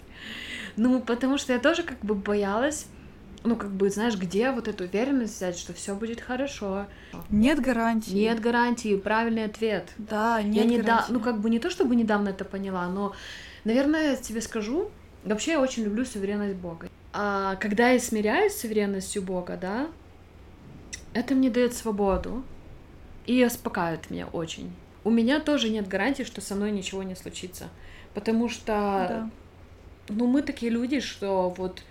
Ну, 0.76 1.00
потому 1.00 1.38
что 1.38 1.52
я 1.52 1.59
тоже 1.59 1.83
как 1.83 1.99
бы 2.00 2.14
боялась, 2.14 2.87
ну, 3.45 3.56
как 3.56 3.71
бы, 3.71 3.88
знаешь, 3.90 4.16
где 4.16 4.50
вот 4.50 4.68
эту 4.68 4.85
уверенность 4.85 5.37
взять, 5.37 5.56
что 5.56 5.73
все 5.73 5.95
будет 5.95 6.21
хорошо. 6.21 6.87
Нет 7.30 7.61
гарантии. 7.61 8.12
Нет 8.12 8.40
гарантии, 8.40 8.97
правильный 8.97 9.45
ответ. 9.45 9.88
Да, 9.99 10.38
я 10.38 10.45
нет 10.45 10.66
не 10.66 10.78
да, 10.78 10.85
гарантии. 10.85 11.12
ну, 11.12 11.21
как 11.21 11.40
бы 11.40 11.49
не 11.49 11.61
то, 11.61 11.71
чтобы 11.71 11.95
недавно 11.97 12.30
это 12.30 12.45
поняла, 12.45 12.88
но, 12.88 13.14
наверное, 13.64 14.11
я 14.11 14.16
тебе 14.16 14.40
скажу, 14.40 14.90
вообще 15.25 15.52
я 15.52 15.61
очень 15.61 15.85
люблю 15.85 16.04
суверенность 16.04 16.56
Бога. 16.56 16.88
А 17.12 17.56
когда 17.56 17.90
я 17.90 18.00
смиряюсь 18.00 18.52
с 18.52 18.61
суверенностью 18.61 19.23
Бога, 19.23 19.56
да, 19.61 19.87
это 21.16 21.35
мне 21.35 21.49
дает 21.49 21.73
свободу 21.73 22.44
и 23.25 23.44
успокаивает 23.44 24.11
меня 24.11 24.26
очень. 24.26 24.70
У 25.02 25.11
меня 25.11 25.40
тоже 25.40 25.70
нет 25.70 25.88
гарантии, 25.88 26.25
что 26.25 26.42
со 26.42 26.54
мной 26.54 26.73
ничего 26.73 27.02
не 27.02 27.14
случится. 27.14 27.68
Потому 28.12 28.50
что 28.50 28.73
Да. 29.08 29.30
ну, 30.08 30.26
мы 30.26 30.42
такие 30.42 30.70
люди, 30.70 31.00
что 31.00 31.49
вот 31.56 31.82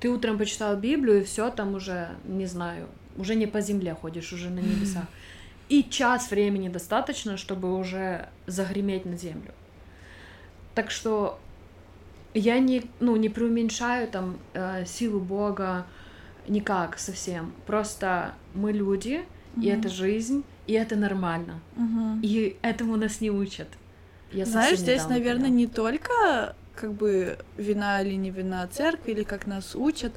ты 0.00 0.10
утром 0.10 0.36
почитал 0.36 0.76
Библию, 0.76 1.20
и 1.20 1.24
все 1.24 1.50
там 1.50 1.74
уже, 1.74 2.08
не 2.24 2.46
знаю, 2.46 2.88
уже 3.16 3.36
не 3.36 3.46
по 3.46 3.60
земле 3.60 3.94
ходишь, 3.94 4.32
уже 4.32 4.50
на 4.50 4.58
небесах. 4.58 5.04
И 5.68 5.84
час 5.84 6.30
времени 6.30 6.68
достаточно, 6.68 7.36
чтобы 7.36 7.78
уже 7.78 8.28
загреметь 8.46 9.06
на 9.06 9.16
землю. 9.16 9.54
Так 10.74 10.90
что 10.90 11.38
я 12.34 12.58
не, 12.58 12.82
ну, 12.98 13.14
не 13.16 13.28
преуменьшаю 13.28 14.08
там 14.08 14.38
э, 14.54 14.84
силу 14.86 15.20
Бога 15.20 15.86
никак 16.48 16.98
совсем. 16.98 17.52
Просто 17.66 18.34
мы 18.54 18.72
люди, 18.72 19.24
и 19.56 19.68
Мгм. 19.68 19.78
это 19.78 19.88
жизнь, 19.88 20.44
и 20.66 20.72
это 20.72 20.96
нормально. 20.96 21.60
Мгм. 21.76 22.20
И 22.22 22.56
этому 22.62 22.96
нас 22.96 23.20
не 23.20 23.30
учат. 23.30 23.68
Я 24.32 24.44
Знаешь, 24.46 24.78
здесь, 24.78 25.06
наверное, 25.08 25.44
поняла. 25.50 25.56
не 25.56 25.66
только 25.66 26.56
как 26.74 26.92
бы 26.94 27.38
вина 27.56 28.00
или 28.02 28.14
не 28.14 28.30
вина 28.30 28.66
церкви, 28.66 29.12
или 29.12 29.22
как 29.24 29.46
нас 29.46 29.74
учат. 29.76 30.12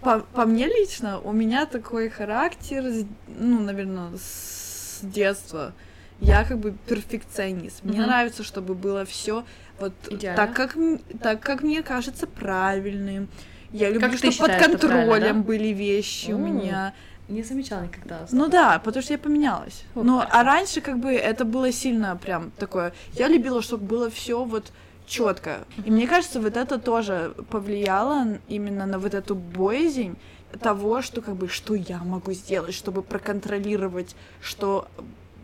По, 0.00 0.20
по 0.20 0.44
мне 0.46 0.66
лично, 0.66 1.18
у 1.20 1.32
меня 1.32 1.66
такой 1.66 2.08
характер, 2.08 2.84
ну, 3.26 3.60
наверное, 3.60 4.10
с 4.16 5.00
детства. 5.02 5.72
Я 6.20 6.44
как 6.44 6.58
бы 6.58 6.72
перфекционист. 6.86 7.82
Мне 7.84 7.98
Мгм. 7.98 8.06
нравится, 8.06 8.42
чтобы 8.42 8.74
было 8.74 9.04
все 9.04 9.44
вот 9.78 9.92
Идеально. 10.08 10.36
так 10.46 10.54
как, 10.56 10.76
так, 11.20 11.40
как 11.40 11.62
мне 11.62 11.82
кажется 11.82 12.26
правильным. 12.26 13.28
Я 13.72 13.90
люблю, 13.90 14.10
ты 14.10 14.16
чтобы 14.16 14.32
под 14.32 14.50
считаешь, 14.50 14.66
контролем 14.66 15.42
да? 15.42 15.46
были 15.46 15.68
вещи 15.68 16.30
у 16.32 16.36
М. 16.38 16.44
меня. 16.56 16.92
Не 17.28 17.42
замечала 17.42 17.82
никогда. 17.82 18.20
Ну 18.30 18.48
да, 18.48 18.78
потому 18.78 19.02
что 19.02 19.12
я 19.12 19.18
поменялась. 19.18 19.84
Так. 19.94 20.28
а 20.30 20.44
раньше 20.44 20.80
как 20.80 20.98
бы 20.98 21.12
это 21.12 21.44
было 21.44 21.72
сильно 21.72 22.16
прям 22.16 22.52
такое. 22.52 22.92
Я 23.14 23.26
любила, 23.28 23.62
чтобы 23.62 23.84
было 23.84 24.10
все 24.10 24.44
вот 24.44 24.70
четко. 25.06 25.64
И 25.84 25.90
мне 25.90 26.06
кажется, 26.06 26.40
вот 26.40 26.56
это 26.56 26.78
тоже 26.78 27.34
повлияло 27.50 28.38
именно 28.48 28.86
на 28.86 28.98
вот 28.98 29.14
эту 29.14 29.34
боязнь 29.34 30.16
того, 30.60 31.02
что 31.02 31.20
как 31.20 31.34
бы 31.34 31.48
что 31.48 31.74
я 31.74 31.98
могу 31.98 32.32
сделать, 32.32 32.74
чтобы 32.74 33.02
проконтролировать, 33.02 34.14
что 34.40 34.86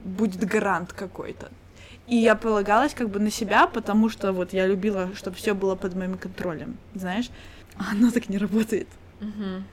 будет 0.05 0.45
гарант 0.45 0.93
какой-то. 0.93 1.51
И 2.07 2.17
я 2.17 2.35
полагалась 2.35 2.95
как 2.95 3.09
бы 3.11 3.21
на 3.21 3.31
себя, 3.31 3.67
потому 3.67 4.09
что 4.09 4.33
вот 4.33 4.53
я 4.53 4.67
любила, 4.67 5.11
чтобы 5.15 5.37
все 5.37 5.55
было 5.55 5.75
под 5.77 5.95
моим 5.95 6.17
контролем, 6.17 6.77
знаешь? 6.95 7.31
А 7.79 7.93
оно 7.93 8.11
так 8.11 8.29
не 8.29 8.39
работает. 8.39 8.89
Мгм. 9.21 9.65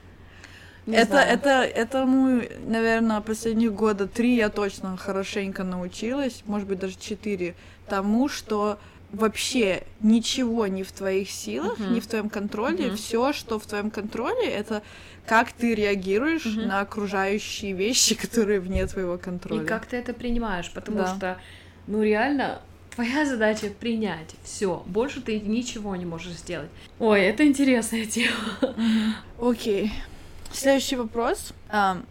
Не 0.86 0.96
Это, 0.96 1.06
знаю. 1.12 1.32
это, 1.32 1.50
этому, 1.62 2.42
наверное, 2.66 3.20
последних 3.20 3.72
года 3.74 4.06
три 4.06 4.36
я 4.36 4.48
точно 4.48 4.96
хорошенько 4.96 5.62
научилась, 5.62 6.42
может 6.46 6.66
быть, 6.66 6.78
даже 6.78 6.96
четыре, 6.98 7.54
тому, 7.86 8.28
что 8.28 8.78
вообще 9.12 9.82
ничего 10.00 10.66
не 10.68 10.82
в 10.82 10.92
твоих 10.92 11.30
силах, 11.30 11.78
Мгм. 11.78 11.94
не 11.94 12.00
в 12.00 12.06
твоем 12.06 12.30
контроле. 12.30 12.86
Мгм. 12.88 12.96
Все, 12.96 13.32
что 13.32 13.58
в 13.58 13.66
твоем 13.66 13.90
контроле, 13.90 14.46
это 14.48 14.82
как 15.26 15.52
ты 15.52 15.74
реагируешь 15.74 16.44
Мгм. 16.44 16.68
на 16.68 16.80
окружающие 16.80 17.72
вещи, 17.72 18.14
которые 18.20 18.60
вне 18.60 18.86
твоего 18.86 19.18
контроля. 19.18 19.62
И 19.62 19.66
как 19.66 19.86
ты 19.86 19.96
это 19.96 20.12
принимаешь, 20.12 20.70
потому 20.72 20.98
Да. 20.98 21.14
что, 21.16 21.38
ну 21.86 22.02
реально, 22.02 22.62
твоя 22.94 23.24
задача 23.24 23.68
принять 23.68 24.34
все. 24.42 24.82
Больше 24.86 25.20
ты 25.20 25.40
ничего 25.40 25.96
не 25.96 26.04
можешь 26.04 26.34
сделать. 26.34 26.70
Ой, 26.98 27.22
это 27.22 27.46
интересная 27.46 28.06
тема. 28.06 28.34
Окей. 29.40 29.92
Следующий 30.52 30.96
вопрос. 30.96 31.52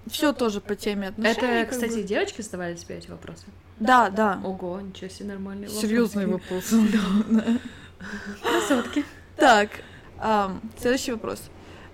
все 0.09 0.33
тоже 0.33 0.61
по 0.61 0.75
теме 0.75 1.09
отношений. 1.09 1.61
Это, 1.61 1.71
кстати, 1.71 1.95
бы. 1.95 2.03
девочки 2.03 2.41
задавали 2.41 2.75
тебе 2.75 2.97
эти 2.97 3.09
вопросы? 3.09 3.45
Да, 3.79 4.09
да. 4.09 4.39
Ого, 4.43 4.79
ничего 4.81 5.09
себе, 5.09 5.29
нормальный 5.29 5.67
вопрос. 5.67 5.81
Серьезный 5.81 6.25
вопрос. 6.27 6.73
Красотки. 8.41 9.05
Так, 9.35 9.69
ам, 10.17 10.61
следующий 10.79 11.11
вопрос. 11.11 11.41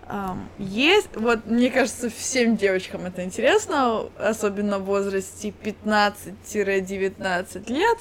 Ам, 0.08 0.48
есть, 0.60 1.10
вот 1.16 1.48
мне 1.48 1.72
кажется, 1.72 2.12
всем 2.12 2.58
девочкам 2.58 3.06
это 3.06 3.24
интересно, 3.24 4.04
особенно 4.20 4.78
в 4.78 4.86
возрасте 4.86 5.52
15-19 5.64 7.74
лет. 7.74 7.98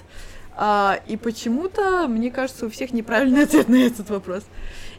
А, 0.57 1.01
и 1.07 1.17
почему-то, 1.17 2.07
мне 2.07 2.31
кажется, 2.31 2.67
у 2.67 2.71
всех 2.71 2.93
неправильный 2.93 3.45
ответ 3.45 3.69
на 3.69 3.77
этот 3.77 4.09
вопрос. 4.11 4.45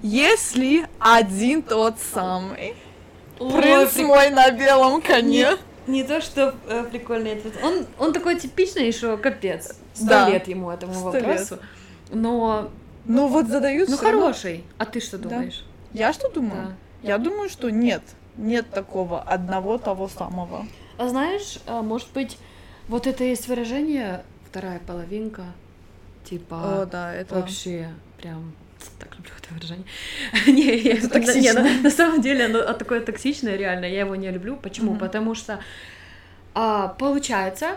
Если 0.02 0.86
один 1.00 1.62
тот 1.64 1.96
самый 2.14 2.76
принц 3.38 3.96
мой 3.98 4.30
на 4.32 4.52
белом 4.52 5.02
коне, 5.02 5.52
Не 5.88 6.04
то, 6.04 6.20
что 6.20 6.56
э, 6.68 6.84
прикольный 6.92 7.34
ответ. 7.34 7.54
Он, 7.64 7.86
он 8.00 8.12
такой 8.12 8.40
типичный, 8.40 8.92
что 8.92 9.18
капец. 9.18 9.78
Сто 9.94 10.08
Да. 10.08 10.30
лет 10.30 10.48
ему 10.48 10.72
этому 10.72 10.94
вопросу. 11.00 11.60
Но, 12.12 12.70
ну 13.06 13.28
вот 13.28 13.48
задают 13.48 13.90
ну 13.90 13.96
всё 13.96 14.06
равно. 14.06 14.22
хороший. 14.22 14.64
А 14.80 14.86
ты 14.86 15.00
что 15.00 15.18
Да. 15.18 15.30
думаешь? 15.30 15.64
Я 15.94 16.12
что 16.12 16.30
думаю? 16.30 16.76
Да. 17.02 17.08
Я 17.08 17.18
думаю, 17.20 17.50
что 17.50 17.70
нет. 17.70 18.02
Нет 18.36 18.70
такого 18.72 19.22
одного 19.22 19.78
того 19.78 20.08
самого. 20.10 20.66
А 20.98 21.08
знаешь, 21.08 21.60
а, 21.68 21.82
может 21.84 22.08
быть, 22.14 22.38
вот 22.88 23.06
это 23.08 23.24
есть 23.24 23.48
выражение 23.48 24.24
вторая 24.56 24.80
половинка, 24.80 25.44
типа 26.24 26.84
О, 26.84 26.86
да, 26.86 27.14
это... 27.14 27.36
вообще 27.36 27.90
прям 28.18 28.54
так 29.00 29.14
люблю 29.18 29.32
это 29.38 29.54
выражение. 29.54 29.86
не, 30.48 30.78
я- 30.78 30.94
Это 30.94 31.10
на- 31.10 31.20
не, 31.20 31.26
токсично. 31.26 31.62
на, 31.62 31.82
на 31.82 31.90
самом 31.92 32.22
деле 32.22 32.46
оно 32.46 32.62
такое 32.74 33.02
токсичное, 33.02 33.58
реально, 33.58 33.84
я 33.86 34.00
его 34.02 34.16
не 34.16 34.32
люблю. 34.32 34.56
Почему? 34.56 34.92
Мгм. 34.92 35.00
Потому 35.00 35.36
что 35.36 35.60
а, 36.54 36.88
получается, 36.88 37.72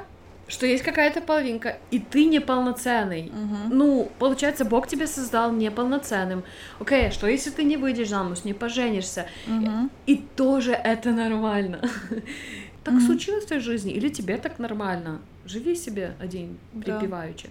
что 0.47 0.67
есть 0.67 0.85
какая-то 0.85 1.21
половинка, 1.21 1.79
и 1.91 1.99
ты 1.99 2.27
неполноценный. 2.27 3.33
Мгм. 3.33 3.77
Ну, 3.77 4.13
получается, 4.21 4.65
Бог 4.65 4.87
тебя 4.87 5.09
создал 5.09 5.51
неполноценным. 5.53 6.45
Окей, 6.79 7.11
что 7.11 7.27
если 7.27 7.51
ты 7.51 7.65
не 7.65 7.77
выйдешь 7.77 8.09
замуж, 8.11 8.45
не 8.45 8.53
поженишься? 8.55 9.27
Мгм. 9.49 9.91
И 10.07 10.17
тоже 10.37 10.73
это 10.75 11.11
нормально. 11.11 11.81
Так 12.85 12.95
Мгм. 12.95 13.07
случилось 13.07 13.45
в 13.45 13.49
твоей 13.49 13.61
жизни, 13.63 13.93
или 13.93 14.09
тебе 14.09 14.39
так 14.39 14.59
нормально. 14.59 15.21
Живи 15.49 15.75
себе 15.75 16.15
один, 16.21 16.59
Да. 16.73 16.99
припеваючи. 16.99 17.49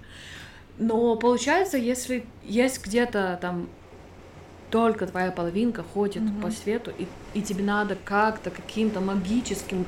Но 0.77 1.15
получается, 1.15 1.77
если 1.77 2.25
есть 2.43 2.85
где-то 2.85 3.37
там 3.41 3.67
только 4.69 5.07
твоя 5.07 5.31
половинка 5.31 5.83
ходит 5.83 6.23
Мгм. 6.23 6.41
по 6.41 6.51
свету, 6.51 6.91
и, 6.97 7.07
и 7.33 7.41
тебе 7.41 7.63
надо 7.63 7.97
как-то 8.03 8.49
каким-то 8.51 8.99
магическим 8.99 9.85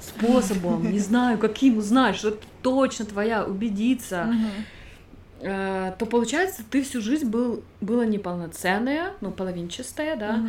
способом, 0.00 0.92
не 0.92 0.98
знаю, 1.00 1.38
каким 1.38 1.78
узнать, 1.78 2.16
что 2.16 2.28
это 2.28 2.46
точно 2.62 3.04
твоя, 3.06 3.44
убедиться, 3.44 4.32
э, 5.40 5.92
то 5.98 6.06
получается, 6.06 6.62
ты 6.70 6.82
всю 6.82 7.00
жизнь 7.00 7.28
был, 7.28 7.62
была 7.80 8.04
неполноценная, 8.04 9.12
ну, 9.20 9.30
половинчатая, 9.32 10.16
да. 10.16 10.42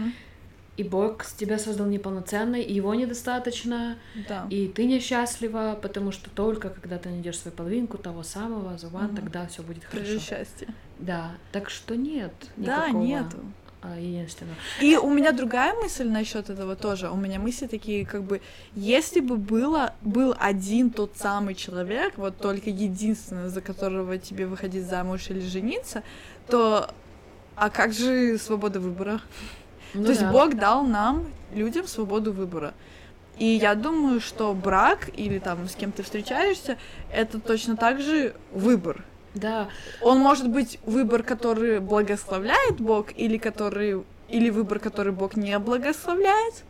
И 0.79 0.83
Бог 0.83 1.25
тебя 1.37 1.59
создал 1.59 1.87
неполноценной, 1.87 2.61
и 2.61 2.73
его 2.73 2.95
недостаточно, 2.95 3.97
Да. 4.29 4.47
и 4.49 4.67
ты 4.69 4.85
несчастлива, 4.85 5.77
потому 5.81 6.11
что 6.13 6.29
только 6.29 6.69
когда 6.69 6.97
ты 6.97 7.09
найдешь 7.09 7.37
свою 7.39 7.55
половинку 7.57 7.97
того 7.97 8.23
самого, 8.23 8.75
the 8.75 8.89
one, 8.91 9.07
Мгм. 9.07 9.15
тогда 9.15 9.45
все 9.47 9.61
будет 9.61 9.83
хорошо. 9.83 10.19
счастье. 10.19 10.67
Да, 10.99 11.31
так 11.51 11.69
что 11.69 11.95
нет 11.95 12.31
Да, 12.55 12.87
никакого 12.87 13.03
нету. 13.05 13.37
а, 13.81 13.97
единственного. 13.99 14.55
И 14.81 14.95
у 14.97 15.09
меня 15.09 15.31
другая 15.33 15.73
мысль 15.73 16.07
насчет 16.07 16.49
этого 16.49 16.75
тоже. 16.75 17.09
У 17.09 17.15
меня 17.17 17.39
мысли 17.39 17.67
такие, 17.67 18.05
как 18.05 18.23
бы, 18.23 18.39
если 18.75 19.19
бы 19.21 19.35
было, 19.37 19.93
был 20.01 20.33
один 20.39 20.91
тот 20.91 21.11
самый 21.17 21.55
человек, 21.55 22.13
вот 22.17 22.37
только 22.37 22.69
единственный, 22.69 23.49
за 23.49 23.61
которого 23.61 24.17
тебе 24.17 24.45
выходить 24.45 24.85
замуж 24.85 25.29
или 25.29 25.41
жениться, 25.41 26.03
то 26.47 26.89
а 27.55 27.69
как 27.69 27.91
же 27.93 28.37
свобода 28.37 28.79
выбора? 28.79 29.19
Ну 29.93 30.03
То 30.03 30.09
есть 30.09 30.21
да. 30.21 30.31
Бог 30.31 30.55
дал 30.55 30.83
нам, 30.83 31.31
людям, 31.53 31.87
свободу 31.87 32.31
выбора. 32.33 32.73
И 33.37 33.45
я 33.45 33.75
думаю, 33.75 34.19
что 34.19 34.53
брак 34.53 35.09
или 35.15 35.39
там 35.39 35.67
с 35.67 35.75
кем 35.75 35.91
ты 35.91 36.03
встречаешься, 36.03 36.77
это 37.11 37.39
точно 37.39 37.77
так 37.77 38.01
же 38.01 38.35
выбор. 38.51 39.03
Да, 39.33 39.69
Он 40.01 40.19
может 40.19 40.49
быть 40.49 40.79
выбор, 40.85 41.23
который 41.23 41.79
благословляет 41.79 42.81
Бог, 42.81 43.15
или 43.15 43.37
который 43.37 44.03
или 44.27 44.49
выбор, 44.49 44.79
который 44.79 45.11
Бог 45.11 45.35
не 45.35 45.57
благословляет, 45.59 46.63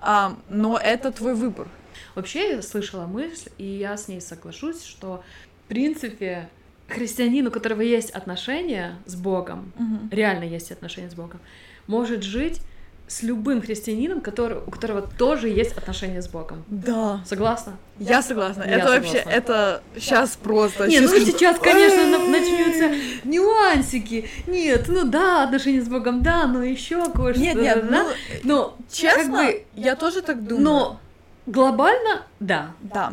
а, 0.00 0.36
но 0.48 0.78
это 0.78 1.10
твой 1.12 1.34
выбор. 1.34 1.68
вообще 2.14 2.56
я 2.56 2.62
слышала 2.62 3.06
мысль, 3.06 3.50
и 3.58 3.64
я 3.64 3.96
с 3.96 4.08
ней 4.08 4.20
соглашусь, 4.20 4.84
что 4.84 5.22
в 5.64 5.68
принципе 5.68 6.48
христианин, 6.88 7.46
у 7.46 7.50
которого 7.50 7.80
есть 7.82 8.10
отношения 8.10 8.96
с 9.06 9.14
Богом, 9.16 9.72
реально 10.10 10.44
есть 10.44 10.70
отношения 10.70 11.10
с 11.10 11.14
Богом, 11.14 11.40
может 11.86 12.22
жить 12.22 12.60
с 13.08 13.22
любым 13.22 13.62
христианином, 13.62 14.20
который, 14.20 14.58
у 14.66 14.70
которого 14.70 15.00
тоже 15.02 15.48
есть 15.48 15.76
отношения 15.76 16.20
с 16.20 16.26
Богом. 16.28 16.64
Да. 16.66 17.20
Согласна? 17.24 17.76
Я 18.00 18.20
согласна. 18.20 18.64
Я 18.64 18.78
это 18.78 18.88
вообще, 18.88 19.18
согласна. 19.18 19.30
это 19.30 19.82
сейчас 19.96 20.36
просто. 20.36 20.88
Не, 20.88 20.98
ну 20.98 21.06
скажу, 21.06 21.26
сейчас, 21.26 21.56
конечно, 21.60 22.18
на- 22.18 22.26
начнутся 22.28 22.90
нюансики. 23.24 24.28
Нет, 24.48 24.86
ну 24.88 25.04
да, 25.04 25.44
отношения 25.44 25.82
с 25.82 25.88
Богом, 25.88 26.22
да, 26.22 26.48
но 26.48 26.64
еще 26.64 27.08
кое-что. 27.12 27.40
Нет, 27.40 27.54
нет, 27.54 27.88
да, 27.88 28.02
ну, 28.02 28.08
но 28.42 28.76
честно, 28.90 29.22
как 29.22 29.30
бы, 29.30 29.64
я 29.74 29.94
тоже 29.94 30.20
так 30.22 30.44
думаю. 30.44 30.64
но 30.64 31.00
глобально, 31.46 32.22
да. 32.40 32.72
Да. 32.80 33.12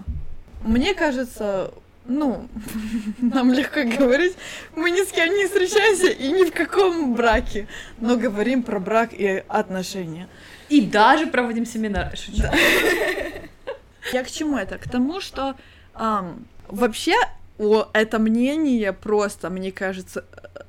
Мне 0.64 0.96
кажется, 0.96 1.72
ну, 2.06 2.48
нам 3.22 3.52
легко 3.54 3.84
говорить, 3.84 4.36
мы 4.76 4.92
ни 4.92 5.04
с 5.04 5.12
кем 5.12 5.34
не 5.34 5.46
встречаемся 5.46 6.08
и 6.08 6.32
ни 6.32 6.44
в 6.46 6.52
каком 6.52 7.16
браке, 7.16 7.68
но 8.00 8.18
говорим 8.18 8.64
про 8.64 8.80
брак 8.80 9.14
и 9.14 9.44
отношения. 9.48 10.28
И 10.70 10.82
даже 10.82 11.28
проводим 11.28 11.66
семинар. 11.66 12.16
Шучу. 12.18 12.44
Я 14.12 14.24
к 14.24 14.32
чему 14.32 14.58
это? 14.58 14.78
К 14.78 14.90
тому, 14.90 15.22
что 15.22 15.56
ам, 15.94 16.46
вообще 16.68 17.16
о, 17.60 17.88
это 17.94 18.20
мнение 18.20 18.94
просто, 18.94 19.50
мне 19.50 19.72
кажется, 19.72 20.26
э, 20.32 20.64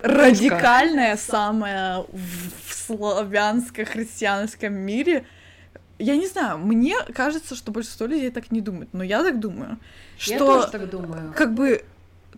радикальное 0.00 1.16
самое 1.16 2.04
в, 2.12 2.50
в 2.66 2.74
славянско-христианском 2.86 4.72
мире. 4.72 5.24
Я 5.98 6.16
не 6.16 6.26
знаю, 6.28 6.58
мне 6.58 6.96
кажется, 7.14 7.54
что 7.54 7.72
большинство 7.72 8.06
людей 8.06 8.30
так 8.30 8.50
не 8.52 8.60
думают, 8.60 8.90
но 8.92 9.02
я 9.02 9.22
так 9.22 9.40
думаю, 9.40 9.78
Я 10.18 10.36
что 10.36 10.38
тоже 10.46 10.68
так 10.70 10.90
думаю. 10.90 11.32
как 11.36 11.54
бы 11.54 11.84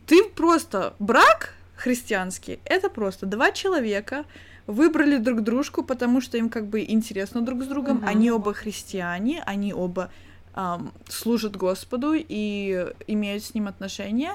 ты 0.07 0.25
просто 0.25 0.95
брак 0.99 1.55
христианский 1.77 2.59
это 2.65 2.89
просто 2.91 3.27
два 3.27 3.51
человека 3.53 4.25
выбрали 4.67 5.17
друг 5.19 5.43
дружку, 5.43 5.83
потому 5.83 6.21
что 6.21 6.39
им 6.39 6.49
как 6.49 6.67
бы 6.67 6.81
интересно 6.89 7.43
друг 7.43 7.63
с 7.63 7.67
другом, 7.67 7.99
Мгм. 7.99 8.07
они 8.09 8.31
оба 8.31 8.55
христиане, 8.55 9.43
они 9.47 9.75
оба 9.75 10.11
ам, 10.55 10.93
служат 11.09 11.57
Господу 11.57 12.13
и 12.17 12.87
имеют 13.07 13.45
с 13.45 13.55
ним 13.55 13.67
отношения. 13.69 14.33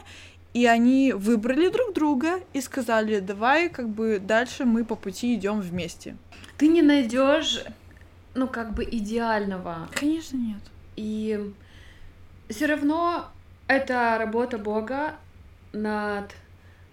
И 0.53 0.65
они 0.65 1.13
выбрали 1.13 1.67
друг 1.69 1.93
друга 1.93 2.39
и 2.53 2.61
сказали, 2.61 3.19
давай 3.19 3.69
как 3.69 3.89
бы 3.89 4.19
дальше 4.25 4.63
мы 4.65 4.85
по 4.85 4.95
пути 4.95 5.35
идем 5.35 5.59
вместе. 5.61 6.15
Ты 6.57 6.67
не 6.67 6.81
найдешь, 6.81 7.63
ну, 8.35 8.47
как 8.47 8.73
бы 8.73 8.83
идеального. 8.83 9.87
Конечно, 9.93 10.37
нет. 10.37 10.61
И 10.95 11.51
все 12.49 12.65
равно 12.67 13.25
это 13.67 14.17
работа 14.19 14.57
Бога 14.57 15.15
над 15.73 16.33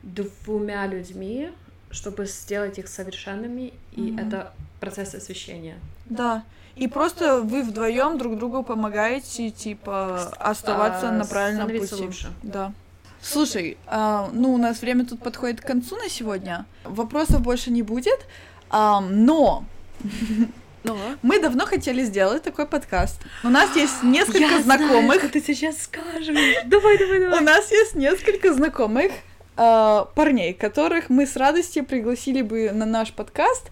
двумя 0.03 0.87
людьми, 0.87 1.51
чтобы 1.91 2.27
сделать 2.27 2.79
их 2.79 2.89
совершенными, 2.89 3.73
и 3.93 4.01
Мгм. 4.01 4.19
это 4.19 4.53
процесс 4.81 5.15
освящения. 5.15 5.77
Да. 6.07 6.43
И 6.75 6.89
просто 6.89 7.43
вы 7.43 7.63
вдвоем 7.63 8.17
друг 8.19 8.39
другу 8.39 8.63
помогаете, 8.63 9.51
типа, 9.51 10.33
оставаться 10.39 11.11
А, 11.11 11.13
на 11.13 11.25
правильном 11.27 11.65
становиться 11.67 11.97
пути. 11.97 12.07
лучше. 12.07 12.33
Да. 12.43 12.73
Слушай, 13.21 13.77
а, 13.87 14.31
ну 14.33 14.55
у 14.55 14.57
нас 14.59 14.81
время 14.81 15.05
тут 15.07 15.21
подходит 15.23 15.61
к 15.61 15.67
концу 15.67 15.97
на 15.97 16.09
сегодня. 16.09 16.65
Вопросов 16.85 17.43
больше 17.43 17.71
не 17.71 17.83
будет. 17.83 18.27
А, 18.71 19.01
но 19.01 19.65
Ну, 20.85 20.97
мы 21.23 21.40
давно 21.40 21.66
хотели 21.66 22.03
сделать 22.03 22.42
такой 22.42 22.66
подкаст. 22.66 23.21
У 23.45 23.49
нас 23.49 23.75
есть 23.77 24.03
несколько 24.03 24.62
знакомых. 24.62 25.31
ты 25.31 25.40
сейчас 25.40 25.83
скажешь. 25.83 26.27
Давай, 26.66 26.99
давай, 26.99 27.40
У 27.40 27.45
нас 27.45 27.71
есть 27.71 27.95
несколько 27.95 28.53
знакомых 28.53 29.12
а, 29.57 30.07
парней, 30.14 30.55
которых 30.55 31.09
мы 31.11 31.27
с 31.27 31.37
радостью 31.37 31.85
пригласили 31.85 32.42
бы 32.42 32.71
на 32.73 32.87
наш 32.87 33.12
подкаст 33.12 33.71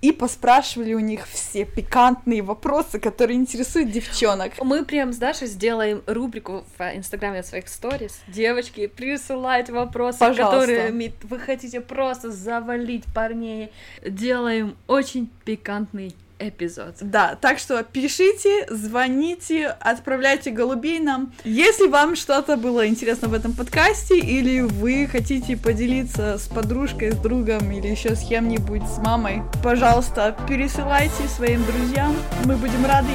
и 0.00 0.12
поспрашивали 0.12 0.94
у 0.94 1.00
них 1.00 1.26
все 1.28 1.64
пикантные 1.64 2.42
вопросы, 2.42 3.00
которые 3.00 3.36
интересуют 3.36 3.90
девчонок. 3.90 4.52
Мы 4.62 4.84
прям 4.84 5.12
с 5.12 5.16
Дашей 5.16 5.48
сделаем 5.48 6.02
рубрику 6.06 6.64
в 6.78 6.82
инстаграме 6.94 7.42
своих 7.42 7.68
сторис. 7.68 8.20
Девочки, 8.28 8.86
присылайте 8.86 9.72
вопросы, 9.72 10.18
Пожалуйста. 10.20 10.60
которыми 10.60 11.12
вы 11.22 11.38
хотите 11.38 11.80
просто 11.80 12.30
завалить 12.30 13.04
парней. 13.12 13.72
Делаем 14.02 14.76
очень 14.86 15.30
пикантный 15.44 16.14
эпизод. 16.38 16.96
Да, 17.00 17.36
так 17.40 17.58
что 17.58 17.82
пишите, 17.82 18.66
звоните, 18.70 19.68
отправляйте 19.80 20.50
голубей 20.50 20.98
нам. 20.98 21.32
Если 21.44 21.86
вам 21.86 22.16
что-то 22.16 22.56
было 22.56 22.86
интересно 22.86 23.28
в 23.28 23.34
этом 23.34 23.52
подкасте, 23.52 24.18
или 24.18 24.60
вы 24.60 25.08
хотите 25.10 25.56
поделиться 25.56 26.38
с 26.38 26.48
подружкой, 26.48 27.12
с 27.12 27.16
другом, 27.16 27.70
или 27.70 27.88
еще 27.88 28.14
с 28.14 28.26
кем-нибудь, 28.26 28.82
с 28.88 28.98
мамой, 28.98 29.42
пожалуйста, 29.62 30.36
пересылайте 30.48 31.28
своим 31.28 31.64
друзьям. 31.64 32.14
Мы 32.44 32.56
будем 32.56 32.84
рады 32.86 33.08